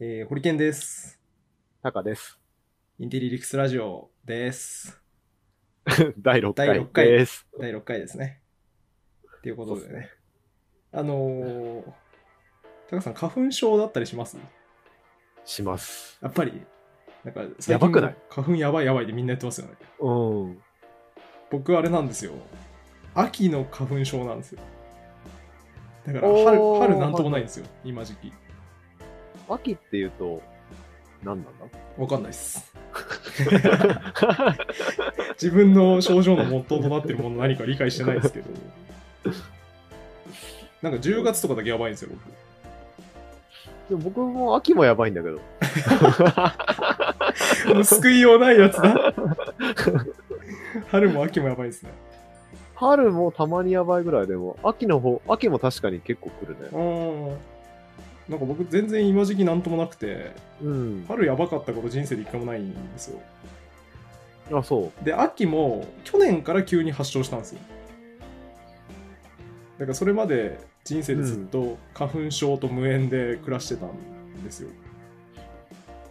[0.00, 1.20] えー、ホリケンです。
[1.82, 2.38] タカです。
[2.98, 4.98] インテリリクスラジオです。
[6.18, 7.46] 第6第回六回です。
[7.60, 8.40] 第6回ですね。
[9.38, 10.10] っていうことでね。
[10.92, 11.84] あのー、
[12.88, 14.38] タカさん、花粉症だったりします？
[15.44, 16.18] します。
[16.22, 16.62] やっぱり、
[17.24, 18.16] なんか、やばくない？
[18.30, 19.74] 花粉やばいやばいでみんなやってますよね。
[19.98, 20.10] う
[20.48, 20.62] ん。
[21.50, 22.32] 僕、あれなんですよ。
[23.14, 24.62] 秋の花粉症なんですよ。
[26.06, 28.32] だから春、春なんともないんですよ、今時期。
[29.50, 30.40] 秋っていうと、
[31.24, 31.54] 何なん
[31.98, 32.72] わかんないっす。
[35.40, 38.46] 自分の症状の元となってるもの何か理解してないですけど。
[40.82, 42.10] なんか10月とかだけやばいんですよ、
[43.90, 45.40] でも僕も秋もやばいんだけど。
[47.84, 49.12] 救いようないやつだ。
[50.90, 51.90] 春も秋もやばいですね。
[52.76, 56.60] 春もたまにやばいぐらいでも、秋の方、秋も確かに結構来るね。
[58.28, 58.32] うん。
[58.32, 61.04] なんか僕全然今時期なんともなくて、うん。
[61.08, 63.20] 春やばかったこと人生で一回もないんですよ。
[64.52, 65.04] あ、そう。
[65.04, 67.60] で、秋も去年から急に発症したんですよ。
[69.78, 74.70] だからそれまで人生でずっと花粉症と無縁で暮らしてたんですよ。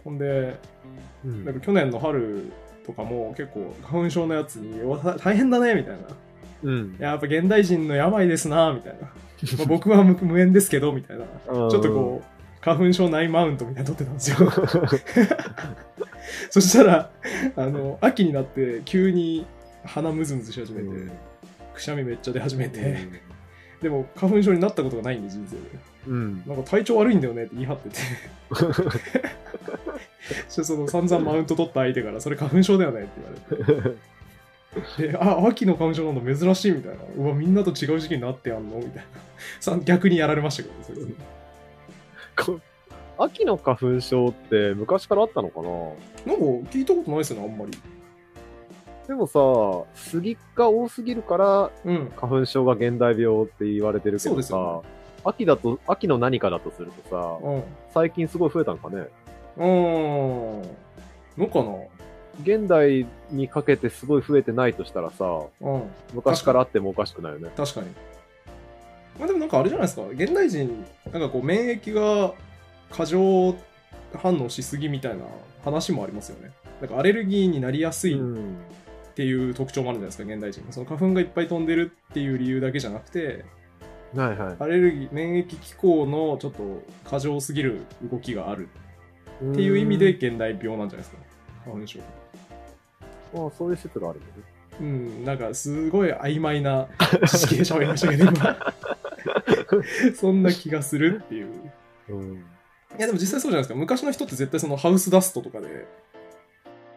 [0.02, 0.58] ほんで、
[1.24, 2.50] うんなんか去年の春
[2.86, 4.80] とかも結構花粉症のやつに
[5.18, 6.00] 大変だねみたいな。
[6.62, 6.96] うん。
[6.98, 9.08] やっぱ現代人の病ですなみたいな。
[9.58, 11.24] まあ僕は無 無縁ですけどみたいな。
[11.24, 14.50] ちちょっとこう、花粉症ないマウントみたいなの取ってたんですよ。
[16.50, 17.10] そしたら、
[17.56, 19.46] あの、秋になって急に
[19.84, 21.10] 鼻ムズムズし始めて、うん
[21.72, 23.30] くしゃみめっちゃ出始めて、うん
[23.80, 25.62] でも花粉症になったことがないんで、人生で。
[26.06, 26.42] うん。
[26.46, 27.96] なんか体調悪いんだよねって言い張ってて。
[30.48, 33.10] そしてその散々マウント取った相手から、それ花粉症だよねって
[33.56, 33.96] 言われて。
[34.98, 36.98] で、あ、秋の花粉症なんだ、珍しいみたいな。
[37.16, 38.76] うわ、みんなと違う時期になってやんの？
[38.76, 39.02] みたいな。
[39.60, 40.84] さ逆にやられましたけどね、
[42.38, 42.58] それ
[43.18, 45.68] 秋の花粉症って昔からあったのかな？
[45.68, 47.72] なんか聞いたことないですよね、あんまり。
[49.08, 49.40] でもさ、
[49.94, 52.12] 杉が多すぎるからうん。
[52.16, 54.84] 花粉症が現代病って言われてるけどさ、ですよ
[55.24, 57.62] 秋だと、秋の何かだとするとさ、うん。
[57.92, 59.08] 最近すごい増えたのかね？
[59.58, 60.62] うーん。
[61.36, 61.72] のかな？
[62.42, 65.24] 現代にかけてすごい増えてないとしたらさ、
[65.60, 65.82] うん。
[66.14, 67.50] 昔からあってもおかしくないよね。
[67.56, 67.86] 確かに。
[69.18, 70.06] まあでもなんかあれじゃないですか？
[70.08, 72.32] 現代人、なんかこう免疫が
[72.90, 73.54] 過剰
[74.16, 75.24] 反応しすぎみたいな
[75.64, 76.50] 話もありますよね。
[76.80, 78.56] なんかアレルギーになりやすいっうん。
[79.12, 80.64] ていう特徴もあるじゃないですか、現代人。
[80.70, 83.44] その花粉がいっぱい飛んでるっていう理由だけじゃなくて、
[84.14, 84.56] はいはい。
[84.58, 87.80] アレルギー、免疫機構のちょっと過剰すぎる
[88.10, 88.68] 動きがある
[89.44, 91.18] っていう意味で現代病なんじゃないですか？
[91.70, 92.00] 花粉症。
[93.34, 93.44] うん。
[93.44, 94.32] ああそういう説があるんだね。
[94.80, 96.88] うん、なんかすごい曖昧な
[97.26, 98.74] 知識で喋りましたけど、今。
[100.16, 101.72] そんな気がするっていう。
[102.08, 102.34] うん。
[102.98, 103.74] いやでも実際そうじゃないですか。
[103.74, 105.86] 昔の人って絶対そのハウスダストとかで、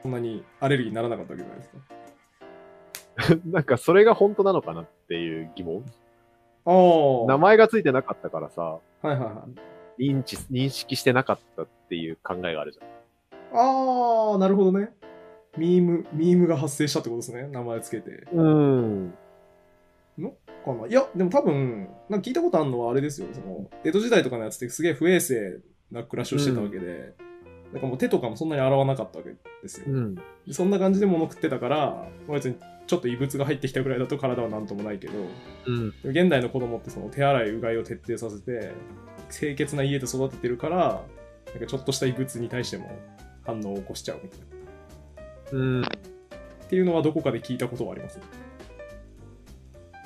[0.02, 3.40] そんなにアレルギーにならなかったわけじゃないですか。
[3.46, 5.84] なんかそれが本当なのかなっていう疑問。
[6.66, 6.72] あ
[7.26, 7.28] あ。
[7.28, 9.46] 名前がついてなかったからさ、はいはいは
[9.98, 10.12] い。
[10.12, 12.88] 認知、認識してなかったっていう考えがあるじゃん。
[13.54, 14.90] ああ、なるほどね。
[15.58, 17.48] ミーム、ミームが発生したってことですね。
[17.48, 18.26] 名前つけて。
[18.34, 19.14] うん。
[20.66, 20.88] かな？
[20.88, 23.28] いや、でも多分、なんか聞いたことあるのはあれですよ。
[23.34, 25.60] その、江戸時代とかのやつってすげえ不衛生
[25.92, 27.14] な暮らしをしてたわけで、
[27.72, 29.86] なんかもう手とかもそんなに洗わなかったわけですよ。
[29.90, 30.16] うん。
[30.16, 30.22] で
[30.52, 32.56] そんな感じで物食ってたから、まあ別に
[32.88, 35.14] ちょっと異物が入ってきたぐらいだと体はなんともないけど、
[35.68, 35.94] うん。
[36.04, 38.74] 現代の子供ってその手洗いうがいを徹底させて、
[39.32, 41.04] 清潔な家で育ててるから、
[41.52, 42.90] なんかちょっとした異物に対しても
[43.46, 44.46] 反応を起こしちゃうみたいな。
[45.60, 45.82] うん。
[45.84, 45.86] っ
[46.70, 48.20] ていうのはどこかで聞いたことはあります？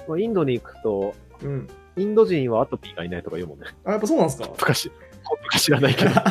[0.08, 1.68] まあ、インドに行くと、うん。
[1.98, 3.66] インド人はアトピーがいないとか言うもんね。
[3.86, 4.50] あ、やっぱそうなんですか？
[4.58, 4.92] 昔、
[5.24, 6.12] 本当か知らないけど。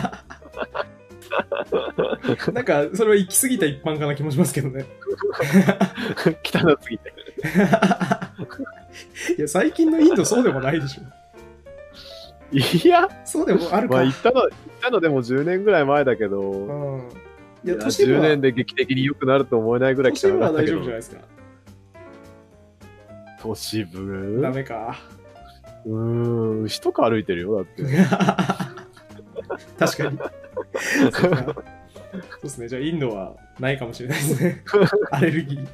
[2.52, 4.86] なんか、それは行き過ぎた一般化な気もしますけどね。
[6.44, 7.12] 汚すぎて。
[9.36, 11.02] いや、最近のインドそうでもないでしょ。
[12.52, 13.96] いや、そうでもあるか。
[13.96, 17.00] まあ行ったの、行ったのでも10年ぐらい前だけど、うん。
[17.00, 17.02] い
[17.64, 21.20] いやや、都市部10は、年で劇的に良くなると思えないぐらい都市部は大汚かったけど丈夫じゃないですか。
[23.40, 24.40] 都市部？
[24.42, 24.96] ダメか。
[25.84, 27.82] うーん、牛とか歩いてるよ、だって。
[29.78, 30.18] 確かに。
[31.12, 32.68] そうかそうですね。
[32.68, 34.64] じゃあ、インドはないかもしれないですね。
[35.10, 35.68] アレルギー。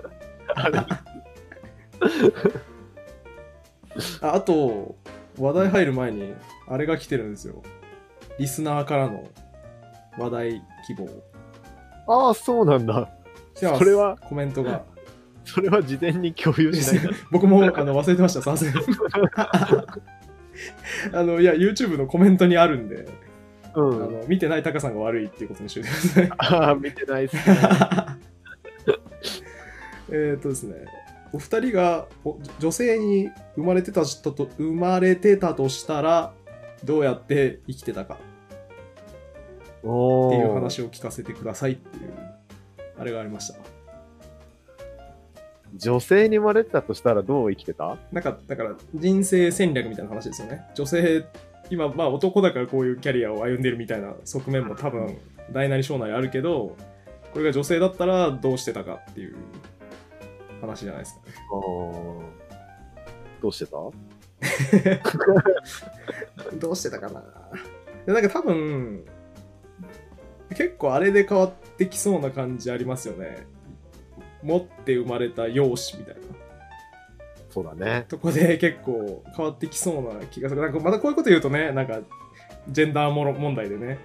[4.20, 4.96] ああと、
[5.42, 6.34] 話題入る前に、
[6.68, 7.64] あれが来てるんですよ。
[8.38, 9.28] リスナーからの
[10.16, 11.08] 話題希望。
[12.06, 13.10] ああ、そうなんだ。
[13.56, 14.84] じゃあそれは、コメントが。
[15.44, 17.06] それは事前に共有しない。
[17.32, 18.86] 僕もあの忘れてました、さすがに。
[21.12, 23.08] あの、いや、YouTube のコメントにあるんで、
[23.74, 23.98] あうん。
[23.98, 26.30] の見てないタカさんが悪いっていうことにしてください。
[26.38, 27.42] ああ、見てないっすね。
[30.12, 31.01] えっとですね、
[31.32, 36.34] お二人がお女性に生まれてたと生まれてたとしたら、
[36.84, 38.18] どうやって生きてたかっ
[39.80, 39.88] てい
[40.44, 42.12] う話を聞かせてくださいっていう、
[42.98, 43.58] あれがありました。
[45.74, 47.96] 女性に生まれてたとしたらどう生きてた？
[48.12, 50.62] なんか、だから人生戦略みたいな話ですよね。
[50.74, 51.24] 女性、
[51.70, 55.16] 今、まあ男だからこういうキャリアを歩んでるみたいな側面も多分、
[55.50, 56.76] 大なり小なりあるけど、
[57.32, 59.36] これが女性だったらどうしてたかっていう
[60.62, 61.20] 話じゃないですか
[63.42, 63.72] どうしてた？
[66.58, 67.22] どうしてたかな？
[68.06, 69.04] でなんか多分、
[70.56, 73.46] 結構あれで変わってきそうな感じありますよね。
[74.42, 76.28] 持って生まれた容姿みたいな。
[77.50, 78.06] そうだね。
[78.08, 80.62] とこで結構変わってきそうな気がする。
[80.62, 82.00] なんかまたこういうこと言うとね、なんか、
[82.68, 83.98] ジェンダーもろ問題でね、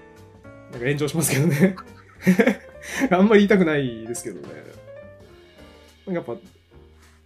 [0.72, 1.76] なんか炎上しますけどね。
[3.12, 4.48] あんまり言いたくないですけどね。
[6.14, 6.36] やっぱ、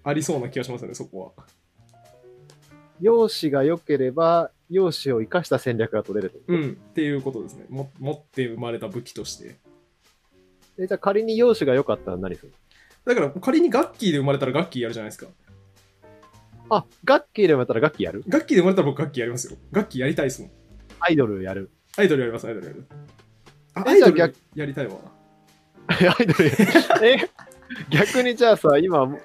[0.03, 1.45] ありそうな気がしますよね、そこは。
[2.99, 6.39] 容姿が良ければ、容姿を生かした戦略が取れると。
[6.47, 7.65] うん、っていうことですね。
[7.69, 9.57] も持って生まれた武器として。
[10.77, 12.53] えじゃあ仮に容姿が良かったら何する？
[13.03, 15.27] だから仮にガッキーで生まれたらガッキーやるじゃないですか。
[16.69, 18.23] あ、ガッキーでもやったらガッキーやる？
[18.27, 19.57] ガッキーで生まれたら僕ガッキーやりますよ。
[19.71, 20.51] ガッキーやりたいですもん。
[20.99, 21.69] アイドルやる。
[21.97, 22.85] アイドルやります、アイドルやる。
[23.73, 24.17] あ、えアイドル
[24.55, 24.93] やりたいわ。
[25.87, 26.57] アイドルやる。
[27.03, 27.29] え？
[27.89, 29.17] 逆にじゃあさ、今、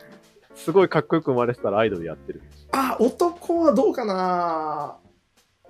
[0.54, 2.42] すごいかっこよく生まれてたらアイドルやってる。
[2.72, 4.98] あ、男はどうかな？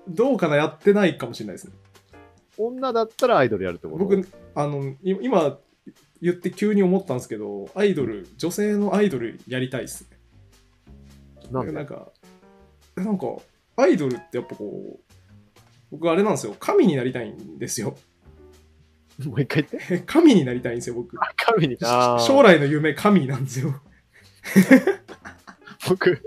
[0.08, 1.73] どうかなやってないかもしれないですね。
[2.56, 4.05] 女だったらアイドルやるってこと？
[4.05, 5.58] 僕、あの、い今
[6.23, 10.17] 言って急に思ったんですけど、アイドル、女性のアイドルやりたいっすね。
[11.50, 11.73] なんで？
[11.73, 12.12] なんか、
[12.94, 13.26] なんか、
[13.76, 15.12] アイドルってやっぱこう、
[15.90, 17.96] 僕あれなんですよ、神になりたいんですよ。
[19.24, 19.98] もう一回言って。
[20.06, 21.16] 神になりたいんですよ、僕。
[21.36, 21.76] 神に。
[21.78, 23.80] 将来の夢、神なんですよ。
[25.88, 26.20] 僕、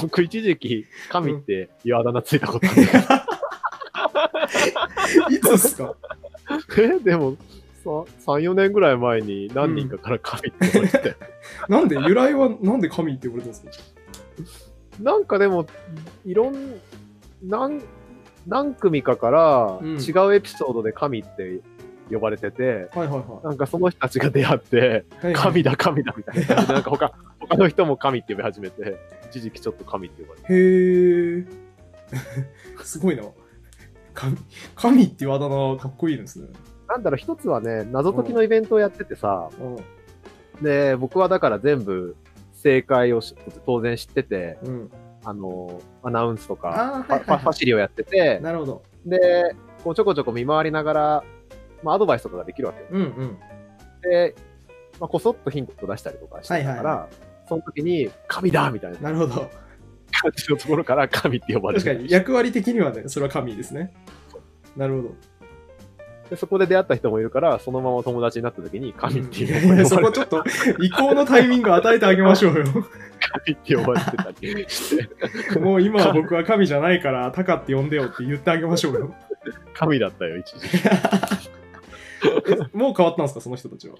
[0.00, 2.82] 僕一時期、神っていうあだ名ついたことある。
[5.34, 5.94] いつっすか？
[6.78, 7.36] えでも、
[7.82, 8.06] さ3、
[8.50, 11.16] 4年ぐらい前に何人かから神って言われて、
[11.68, 13.84] なんで、由来はなんで神って呼ばれてるんですか？
[15.02, 15.66] なんかでも、
[16.24, 16.80] いろん、
[17.42, 17.80] 何、
[18.46, 21.60] 何組かからうん違うエピソードで神って
[22.10, 25.04] 呼ばれてて、はいはいはなんかその人たちが出会って。
[25.34, 28.98] 神だ神だみたいな なんか他、他の人も神って呼び始めて、
[29.30, 30.54] 一時期ちょっと神って呼ばれて。
[30.54, 31.44] へえ。
[32.84, 33.22] すごいな。
[34.12, 34.36] 神、
[34.76, 36.48] 神っていうあだ名かっこいいですね。
[36.88, 40.62] なんだろう、一つはね、謎解きのイベントをやっててさ、うん。
[40.62, 42.16] で、僕はだから全部
[42.52, 43.34] 正解をし
[43.66, 44.90] 当然知ってて、うん。
[45.24, 48.82] あの、アナウンスとか、はいはいはいファシリをやってて、なるほど。
[49.06, 51.24] で、こうちょこちょこ見回りながら、
[51.84, 52.86] まあアドバイスとかができるわけよ。
[52.90, 53.38] うんうん。
[54.02, 54.34] で、
[55.00, 57.08] まあ、こそっとヒントを出したりとかしてたから、はいは
[57.46, 59.50] その時に、神だみたいななるほど。
[60.12, 63.92] 感じのところから 神って呼ばれて確かに、役割的にはね、それは神ですね。
[64.76, 65.14] なるほど。
[66.30, 70.42] でそこで出会った人もいるから、そのまま友達になった時に神っていいうやいやそこちょっと、
[70.80, 72.64] 移行のタイミング与えてあげましょうよ。
[72.64, 74.96] 神って呼ばれてたりし
[75.52, 79.14] て、もう今は僕は神じゃないから、タカって呼んでよって言ってあげましょうよ。
[79.74, 80.66] 神だったよ、一時
[82.72, 83.96] もう変わったんですか、その人たちは？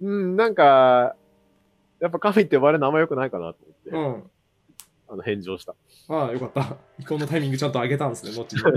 [0.00, 1.14] うん、なんか、
[2.00, 4.30] やっぱ神って呼ばれるのあんま良くないかなとう思って、ん。
[5.08, 5.74] あの、返上した。
[6.08, 6.76] ああ、よかった。
[6.98, 8.62] 移行のタイミングちゃんと上げたんですね、 後に。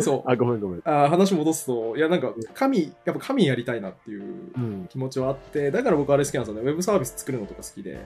[0.00, 0.30] そう。
[0.30, 0.82] あ、ごめんごめん。
[0.84, 4.88] あー話戻すと、いや、なんか、神、やっぱ神やりたいなっていううん。
[4.88, 6.68] 気持ちはあって、だから僕あれ好きなんですよね。
[6.68, 8.00] ウェブサービス作るのとか好きで。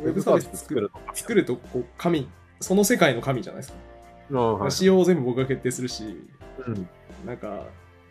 [0.00, 0.90] ウェブサービス作るの？
[1.14, 2.28] 作ると、こう、神、
[2.60, 3.78] その世界の神じゃないですか。
[4.32, 4.70] うん、はい。
[4.70, 6.04] 仕様を全部僕が決定するし、
[6.66, 6.88] うん。
[7.26, 7.64] なんか、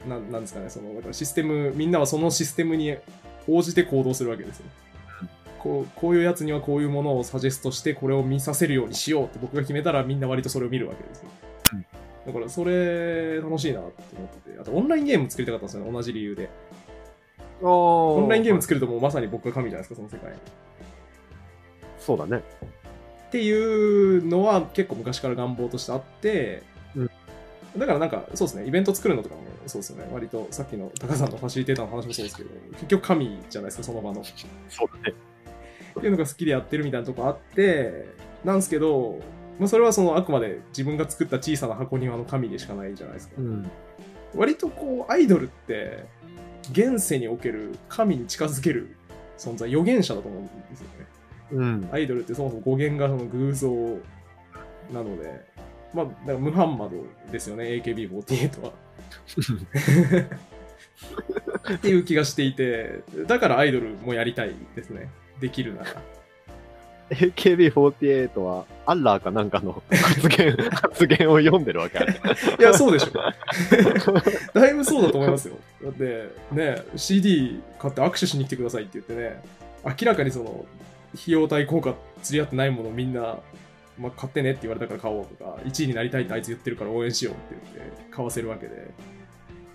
[0.07, 2.95] なんなんですかね、その、だからシステム、みんなはそのシステムに
[3.47, 4.65] 応じて行動するわけですよ。
[5.59, 11.29] こうこういうやつにはこういうものをサジェストして、これを見させるようにしようって僕が決めたら、みんな割とそれを見るわけですよ。
[11.73, 11.85] うん
[12.25, 16.49] だから、それ、楽しいなって思ってて、あと、オンラインゲーム作りたかったんですよね、同じ理由で。
[17.63, 20.39] オオンラインゲーム作るともうまさに僕が神じゃないですか、その世界に。
[21.97, 22.43] そうだね。
[23.31, 27.09] っていうのは結構昔から願望としてあって、うん。
[27.77, 30.09] だからなんかそうですねイベント作るのとかもそうですよね。
[30.11, 34.19] 割とさっきの高さんのファシリテーターの話もそうですけど結局神じゃないですかその場の。
[34.19, 34.23] っ
[34.67, 35.15] そうだね。
[36.01, 38.05] ていうのが好きでやってるみたいなとこあって
[38.43, 39.19] なんですけど、
[39.59, 43.71] まあ、それはそのあくまで自分が作った小さな箱庭の神でしかないじゃないですか、うん。
[44.35, 46.03] 割とこうアイドルって
[46.71, 48.97] 現世における神に近づける
[49.38, 51.10] 存在預言者だと思うんですよね
[51.51, 51.89] うん。
[51.91, 53.70] アイドルってそもそも語源がその偶像
[54.91, 55.46] なので、
[55.93, 58.72] まあ、だからムハンマドですよね、AKB48 は。
[61.75, 65.10] っていう気がしていて、だからアイドルもやりたいですね。
[65.39, 66.01] できるなら。
[67.12, 72.13] AKB48 は、アッラーかなんかの 発言、 発言を読んでるわけある。
[72.60, 73.12] いや、そうでしょ。
[74.53, 75.58] だいぶそうだと思いますよ。
[75.84, 79.41] だって、ね、CD 買って握手しに来てくださいって言ってね、
[79.84, 80.65] 明らかにその、
[81.13, 83.39] 費用対効果釣り合ってないものをみんな、
[83.97, 88.91] まあ、買ってねって言われたから買おうとか、1位になりたいってあいつ言ってるから応援しようって言って買わせるわけで、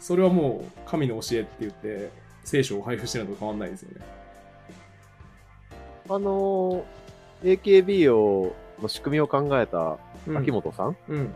[0.01, 2.11] それはもう神の教えって言って、
[2.45, 4.05] 聖書を配布してるのと変わんないですよね。
[6.09, 11.35] あのー、AKB を、の仕組みを考えたうん秋元さんうん。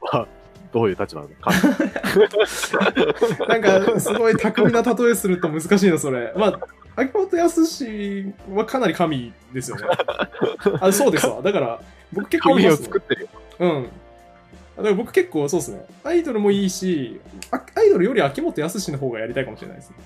[0.00, 0.26] は、
[0.72, 1.50] どういう立場なのか。
[3.48, 6.32] なんか、すごい巧みな例えすると難しいな、それ。
[6.36, 6.60] まあ、
[6.98, 7.60] 秋元康
[8.52, 9.84] はかなり神ですよね。
[10.80, 11.40] あ、そうですわ。
[11.42, 11.80] だから、
[12.12, 13.28] 僕結構言い紙をます作ってるよ。
[13.60, 13.82] うん。
[14.76, 15.86] だから僕結構そうですね。
[16.02, 17.20] アイドルもいいし、
[17.52, 19.96] あアイドルより秋元康の方がやりたいかもしれないですね。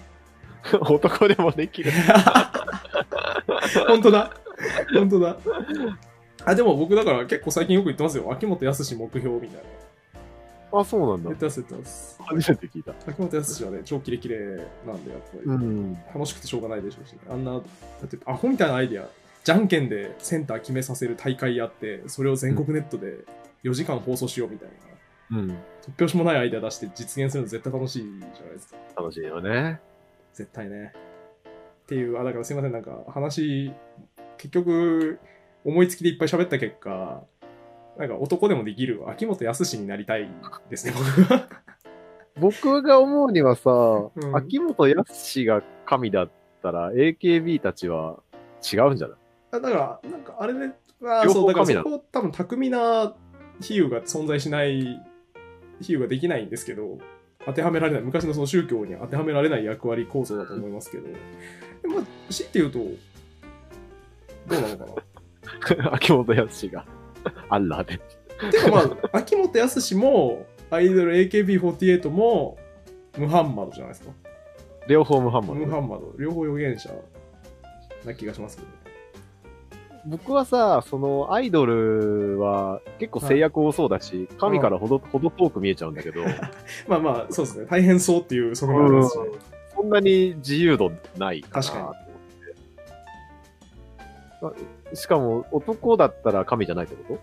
[0.80, 1.90] 男でもできる。
[3.88, 4.30] 本当だ。
[4.92, 5.36] 本当だ。
[6.44, 8.30] あ、でも僕だから結構最近よく言ってますよ。
[8.30, 9.62] 秋元康目標みたいな。
[10.72, 11.38] あ、そうなんだ言っ。
[11.38, 12.18] てます、言ってます。
[12.22, 12.92] 初めて聞いた。
[13.06, 14.38] 秋元康はね、超キレキレ
[14.86, 15.40] なんで、やっぱり。
[15.44, 15.94] うん。
[16.14, 19.08] 楽しくてしょうがないでしょうし、あんな、だってアホみたいなアイディア、
[19.44, 23.24] じゃんけんでセンター決めさせる大会やって、それを全国ネットで
[23.64, 24.68] 4時間放送しようみたい
[25.30, 25.50] な、うん。
[25.50, 28.76] 突拍子もないアイデア出して実現するの絶対楽しいじゃないですか。
[28.96, 29.80] 楽しいよね。
[30.32, 30.92] 絶対ね。
[31.84, 33.72] っていう、あ、だからすいません、なんか話、
[34.38, 35.18] 結局、
[35.64, 37.24] 思いつきでいっぱい喋った結果、
[37.98, 40.28] なんか男でもできる秋元康になりたい
[40.70, 41.48] ですね、僕は。
[42.40, 46.30] 僕が思うにはさ、ん秋元康が神だっ
[46.62, 48.20] たら AKB たちは
[48.72, 49.18] 違うんじゃない？
[49.52, 50.72] あだから、なんかあれね、
[51.04, 53.14] あそう、だからそこ多分巧みな
[53.60, 54.82] 比喩が存在しない、
[55.82, 56.98] 比喩ができないんですけど、
[57.44, 61.08] 当てはめられない、昔のその宗教に当てはめられない役割構造だと思いますけど、
[61.82, 62.78] でもまあ、強いて言うと、
[64.46, 64.86] どうなのか
[65.76, 65.92] な？
[65.92, 66.86] 秋元康が。
[67.48, 68.00] アッラーで。
[68.50, 72.58] てかまあ、秋元康も、アイドル AKB48 も、
[73.18, 74.12] ムハンマドじゃないですか。
[74.88, 75.54] 両方ムハンマド。
[75.54, 76.90] ムハンマド、両方預言者
[78.04, 78.68] な気がしますけど。
[80.04, 86.22] 僕はさ、そのアイドルは結構制約多そうだし、神からほど、ほど遠く見えちゃうんだけど、
[86.88, 87.66] まあまあ、そうですね。
[87.70, 89.26] 大変そうっていう側面ありますしね。
[89.74, 92.02] そんなに自由度ないかな確かに
[94.40, 97.20] と思ってあしかも男だったら神じゃないってこと？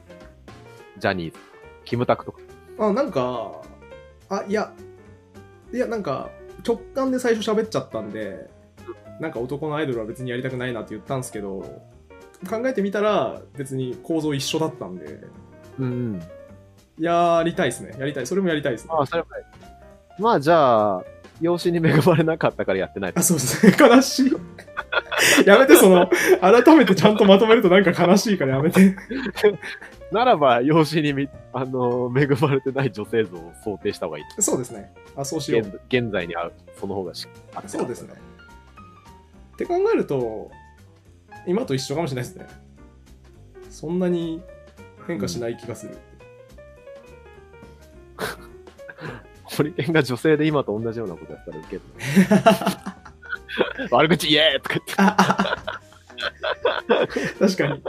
[1.00, 1.40] ジャニーズ、
[1.86, 2.40] キムタクとか。
[2.80, 3.62] あ、なんか、
[4.30, 4.74] あ、いや、
[5.74, 6.30] いや、なんか、
[6.66, 8.50] 直感で最初喋っちゃったんで、
[9.20, 11.62] なんか男のアイドルは別にやりたくないなって言ったんですけど、
[12.50, 15.20] 考えてみたら別に構造一緒だったんで、
[15.78, 16.22] うんうん。
[16.98, 17.96] やりたいですね。
[17.98, 18.28] やりたい。
[18.28, 18.92] それもやりたいですね。
[18.98, 19.44] あ、それはない。
[20.20, 21.04] まあじゃあ、
[21.42, 23.14] 養子に恵まれなかったからやってない。
[23.16, 23.76] あ、そうですね。
[23.80, 24.32] 悲しい。
[25.46, 26.10] やめて、その、
[26.42, 28.96] 改めてちゃんとまとめるとなんか悲しいからやめて。
[30.12, 34.42] ならば、養子にみ、あの、恵まれてない女性像を想定した方がいい。
[34.42, 34.92] そうですね。
[35.16, 35.62] あ、そうしよう。
[35.62, 38.14] 現現在に合う、その方がしあそうですね。
[39.54, 40.50] って考えると、
[41.46, 42.48] 今と一緒かもしれないですね。
[43.70, 44.42] そんなに
[45.06, 45.98] 変化しない気がする。
[49.44, 52.04] ホリケンが女性で今と同じようなことやったらウケる、ね。
[53.92, 55.16] 悪口言えとか言っ
[55.66, 56.10] て。
[57.40, 57.82] 確かに。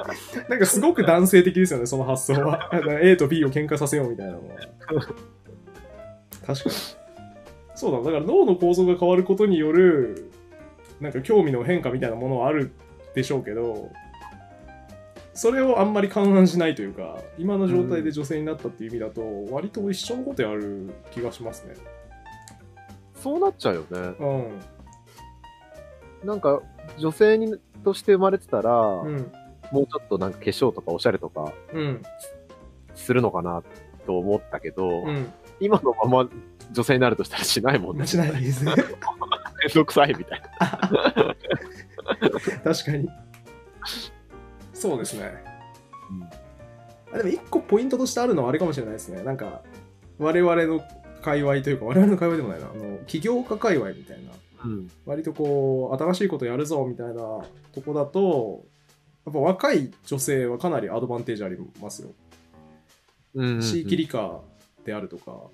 [0.49, 2.71] なんかすごく男性的ですよね、その発想は。
[3.03, 4.43] A と B を喧嘩させようみたいなのは。
[6.47, 6.77] 確かに。
[7.75, 10.31] そうだ、だから脳の構造が変わることによる、
[11.01, 12.73] なんか興味の変化みたいなものはある
[13.15, 13.91] でしょうけど、
[15.33, 21.73] それをあんまり勘案しないというか、今の状態で女性になったっていう意味だと、割と一緒のことやる気がしますね。
[23.15, 23.99] そうなっちゃうよね。
[24.19, 24.49] うん。
[26.25, 26.61] なんか、
[26.99, 29.33] 女性にとして生まれてたら、うん。
[29.73, 32.03] もうちょっとなんか化粧とかおしゃれとかうん。
[32.95, 33.63] するのかな
[34.05, 35.33] と思ったけど、うん。
[35.61, 36.31] 今のまま
[36.73, 38.07] 女性になるとしたらしないもんね。
[38.07, 38.75] しないですね。
[38.77, 41.37] めんどくさいみたいな。
[42.65, 43.09] 確かに。
[44.75, 45.33] そうですね。
[46.11, 46.41] うん
[47.13, 49.23] あでも一個ポイントとしてあるのはあれかもしれないですね。
[49.23, 49.63] なんか、
[50.19, 50.81] 我々の
[51.23, 54.31] 界隈というか、我々の界隈でもないな、あの、起業家界隈みたいな、
[54.65, 54.91] うん。
[55.07, 58.65] 割とこう、新しいことやるぞみたいなとこだと、
[59.27, 62.11] やっぱ若い女性はかなりアドバンテージありますよ。
[63.35, 63.61] うん。
[63.61, 64.41] 地域理科
[64.85, 65.49] であるとか、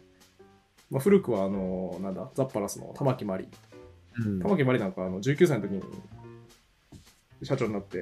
[0.91, 3.49] まあ、古くはあの、なんだ、ザッパラスの玉木まり。
[4.19, 5.83] うん玉木まりなんかあの19歳の時に
[7.43, 7.99] 社長になって、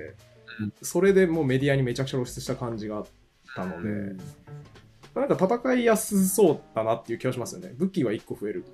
[0.60, 3.06] うんそれでもうメディアにめちゃくちゃ露出した感じがあっ
[3.56, 4.18] たので、うん
[5.14, 7.72] なんか戦いやすそうだなっていう気がしますよね。
[7.76, 8.64] 武器は1個増える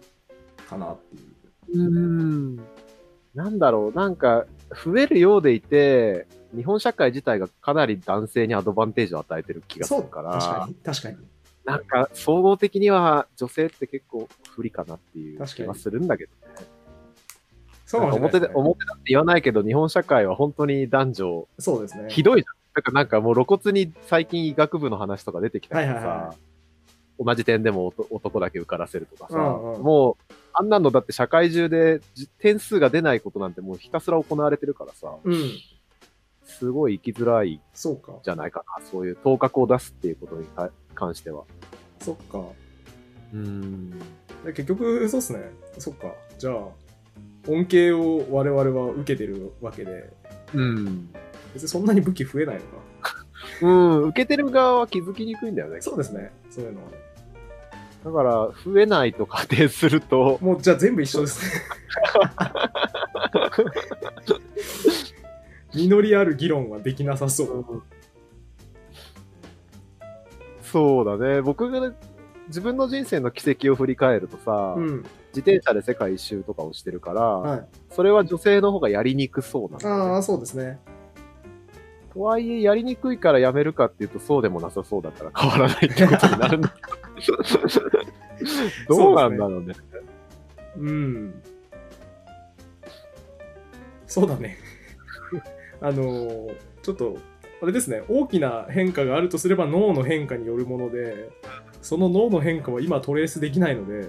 [0.69, 1.23] かなっていう。
[1.69, 2.57] うーん。
[3.35, 4.47] なんだろう、なんか、
[4.85, 10.75] 増えるようでいて、日本社会自体がかなり男性にアドバンテージを与えてる気がするか、確からに。
[10.75, 11.17] 確かに。
[11.65, 16.67] なんか、総合的には女性って結構不利かなっていう気はするんだけどね。
[17.87, 18.19] そうです、ね。
[18.19, 22.09] 表で、表だって言わないけど、日本社会は本当に男女、そうですね。
[22.09, 22.61] ひどいじゃん。
[22.75, 26.35] だからなんかもう露骨に最近医学部の話とか出てきたけどさ、はいはいは
[27.19, 35.51] 同じ点でも男男だけ受からせるとかさ、うんうんもう、あんなのだって社会中でじ点数が出ないことなんてもうひたすら行われてるからさ、うん。
[36.45, 38.13] すごい生きづらいそうか。
[38.23, 38.85] じゃないかな。
[38.85, 41.45] そういう頭角を出すっていうことにか関しては。
[42.01, 42.43] そっか。
[43.33, 43.91] うん。
[44.45, 45.41] で結局、そうっすね。
[45.79, 46.13] そっか。
[46.39, 46.55] じゃあ、
[47.49, 50.11] 恩恵を我々は受けてるわけで、
[50.55, 51.11] うん。
[51.55, 52.61] 別にそんなに武器増えないの
[53.01, 53.15] か。
[53.63, 54.03] うん。
[54.09, 55.81] 受けてる側は気づきにくいんだよね。
[55.81, 56.33] そうですね。
[56.51, 56.89] そういうのは。
[58.05, 61.51] だから、増えないと仮定すると、もう、じゃあ全部一緒ですね。
[65.75, 67.83] 実りある議論はできなさそう。
[70.63, 71.43] そうだね。
[71.43, 71.93] 僕が
[72.49, 75.05] 自分の人生の軌跡を振り返るとさ、うん。
[75.33, 77.67] 自転車で世界一周とかをしてるから、はい。
[77.91, 80.79] それは女性の方がやりにくそうなんだよねああ、そうですね。
[82.13, 86.75] とはいえ、やりにくいからやめるかっていうと、そうでもなさそうだから変わらないってことになるんだけ
[87.27, 88.97] ど。
[88.97, 89.75] どうなんだろうね。
[90.77, 91.43] うん。
[94.07, 94.59] そうだね。
[95.81, 97.19] あのーちょっと、
[97.63, 101.31] あれですね、大きな変化があるとすれば脳の変化によるもので、
[101.83, 104.09] その脳の変化は今トレースできないので、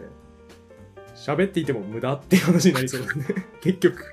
[1.16, 3.26] 喋っていても無駄っていう話になりそうですね。
[3.62, 4.06] 結局。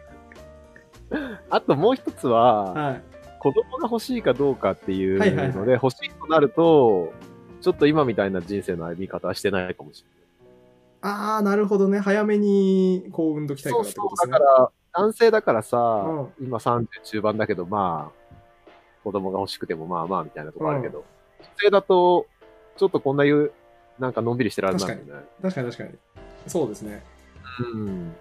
[1.48, 3.02] あともう一つは、はい。
[3.38, 7.12] 子供が欲しいかどうかっていうはいはいはいので、欲しいとなると、
[7.60, 10.04] ちょっと今みたいな人生の歩み方はしてないかもし
[11.00, 12.00] ああ、なるほどね。
[12.00, 13.84] 早めにこう産んどきたれないい。
[13.84, 14.32] からってことですね。
[14.32, 14.70] だから、
[15.04, 18.70] 男性だからさ、う今30中盤だけど、まあ、
[19.04, 21.04] 子供が欲しくてもまあまあみたいなとこあるけど、
[21.40, 22.26] 女性だと、
[22.76, 23.52] ちょっとこんな言う、
[23.98, 25.02] なんかのんびりしてられないよね。
[25.40, 25.98] 確かに確かに。
[26.46, 27.02] そうですね。
[27.60, 28.12] うん。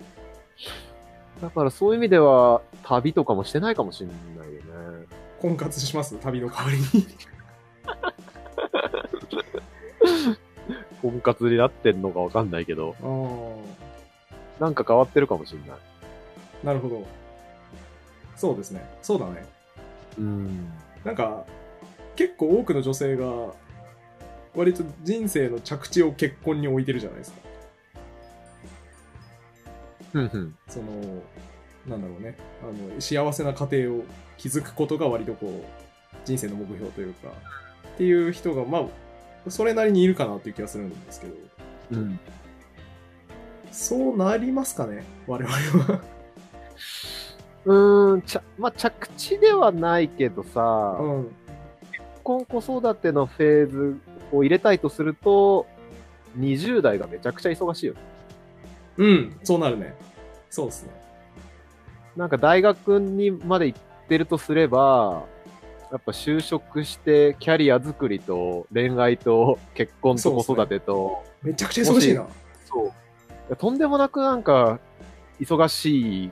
[1.41, 4.13] だからそういう意味では、旅とかもしてないかもしれな
[4.45, 5.07] いよね。
[5.41, 6.15] 婚活します？
[6.17, 7.07] 旅の代わりに。
[11.01, 13.05] 婚活になってんのかわかんないけど、あ
[14.59, 14.63] あ。
[14.63, 15.77] なんか変わってるかもしれない。
[16.63, 17.05] なるほど。
[18.35, 18.83] そうですね。
[19.01, 19.45] そうだね。
[20.17, 20.71] うん。
[21.03, 21.45] なんか、
[22.15, 23.53] 結構多くの女性が、
[24.55, 27.39] 割と人生の着地を結婚に置いてるじゃないですか。
[30.11, 30.57] ふんふん。
[30.67, 30.85] その、
[31.87, 32.35] なんだろうね。
[32.63, 34.03] あの、幸せな家庭を
[34.37, 37.29] 築くことが割とこう、人生の目標というか、
[37.97, 38.87] っていう人が、ま
[39.47, 41.33] あ、それなりにいるかなっていう気がするんですけど、
[41.93, 42.19] うん。
[43.71, 45.03] そうなりますかね？
[45.25, 45.55] 我々
[45.95, 46.01] は。
[47.65, 51.23] うーん、ちゃ、まあ、着地ではないけどさ、うん。
[51.91, 53.97] 結婚子育てのフェーズ
[54.31, 55.65] を入れたいとすると、
[56.37, 57.99] 20代がめちゃくちゃ忙しいよね。
[58.97, 59.95] うん、そうなるね。
[60.51, 60.91] そうですね。
[62.15, 65.25] なんか大学にまで行ってるとすれば、
[65.91, 72.27] やっぱ就職してキャリア作りと恋愛と結婚と子育てと、めちゃくちゃ忙しいな。
[72.65, 72.93] そ
[73.49, 74.79] う,、とんでもなくなんか
[75.39, 76.31] 忙しい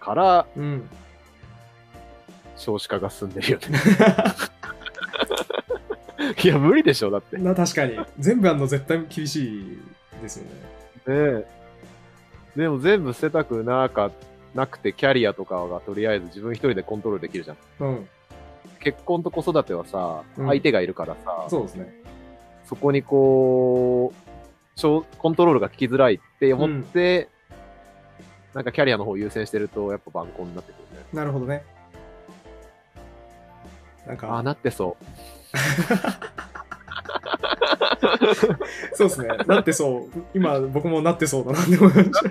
[0.00, 0.88] からうん。
[2.56, 3.78] 少子化が進んでるよね。
[6.42, 7.36] いや、無理でしょ、だって。
[7.36, 7.98] ねな、確かに。
[8.18, 9.78] 全部あんの絶対厳しい
[10.22, 10.50] ですよね。
[11.06, 11.46] え。
[12.56, 14.10] でも全部捨てたくなか、
[14.54, 17.56] なくて、キャリアとかがとりあえず自分一人でコントロールできるじゃん。
[17.80, 18.08] うん。
[18.86, 21.92] 結婚と子育てはさ、うん相手がいるからさ、そうですね。
[22.64, 24.80] そこにこう、
[25.18, 27.28] コントロールが効きづらいって思って、
[28.54, 31.04] なんかキャリアの方を優先してると、やっぱ晩婚になってくるね。
[31.12, 31.64] なるほどね。
[34.06, 35.04] なんああ、か、なってそう。
[38.94, 39.28] そうですね。
[39.48, 40.22] なってそう。
[40.32, 42.22] 今、僕もなってそうだなって思いました。
[42.22, 42.30] な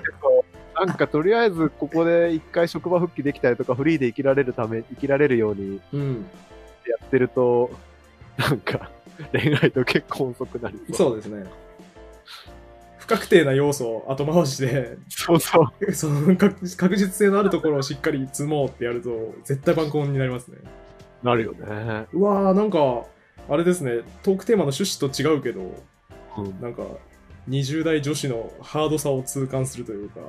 [0.83, 6.25] んかとりあえずここで一回職場復帰できたりとかフリーで生きられるため、生きられるようにうん。
[6.87, 7.71] やってると、
[8.37, 8.91] なんか
[9.31, 10.95] 恋愛と結婚遅くなりそう。
[10.95, 11.45] そうですね。
[12.97, 15.93] 不確定な要素を後回しで、そうそう。
[15.93, 20.57] その確確実性のあるところをしっかり積もうってやると、絶対晩婚になりますね。
[21.21, 22.07] なるよね。
[22.13, 23.05] うわー、なんか、
[23.47, 25.83] あれですね、トークテーマの趣旨と違うけど、
[26.37, 26.61] うん。
[26.61, 26.81] なんか、
[27.47, 30.21] 20代女子のハードさを痛感するというか、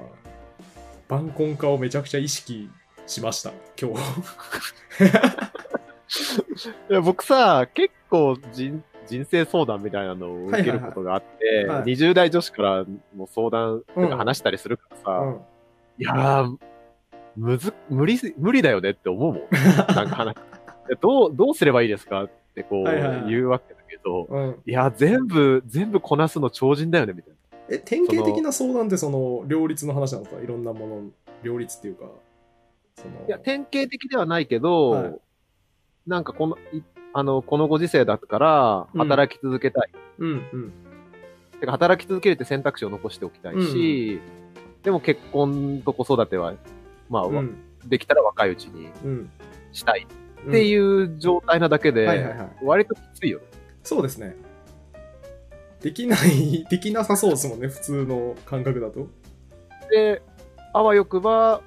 [1.08, 2.68] 晩婚化をめちゃくちゃ意識
[3.06, 4.00] しました、今日。
[6.90, 12.84] いや僕さ、結構人人生相談みたいなのを受けることがあって、はいはいはい20代女子から
[13.16, 15.40] も相談とうんか話したりするからさ、うん。
[15.98, 16.56] いやー、
[17.36, 19.42] むず、無理す、無理だよねって思うもん。
[19.94, 20.34] なんか話。
[20.88, 22.24] でどう、どうすればいいですか？
[22.24, 24.56] ってこうはいはいはい言うわけだけど、うん。
[24.66, 27.36] いや、全部、全部こなすの超人だよね、みたいな。
[27.68, 30.42] え、典型的な相談ってその、両立の話なんですか？
[30.42, 31.02] いろんなもの、
[31.42, 32.06] 両立っていうか、
[32.94, 35.14] その、いや、典型的ではないけど、はい
[36.06, 36.82] なんかこの、い
[37.14, 39.90] あの、このご時世だから、うん働き続けたい。
[40.18, 40.72] うんうん。
[41.58, 44.20] てか、働き続けるって選択肢を残しておきたいし、
[44.84, 46.54] でも結婚と子育ては、
[47.10, 47.56] まあ、うん。
[47.84, 49.30] できたら若いうちにうん。
[49.72, 50.06] したい
[50.46, 52.50] っていう状態なだけで、はいはいはい。
[52.62, 53.44] 割ときついよね。
[53.82, 54.36] そうですね。
[55.80, 59.08] できない、 できなさそうですもんね、普通の感覚だと。
[59.90, 60.22] で、
[60.72, 61.62] あわよくば、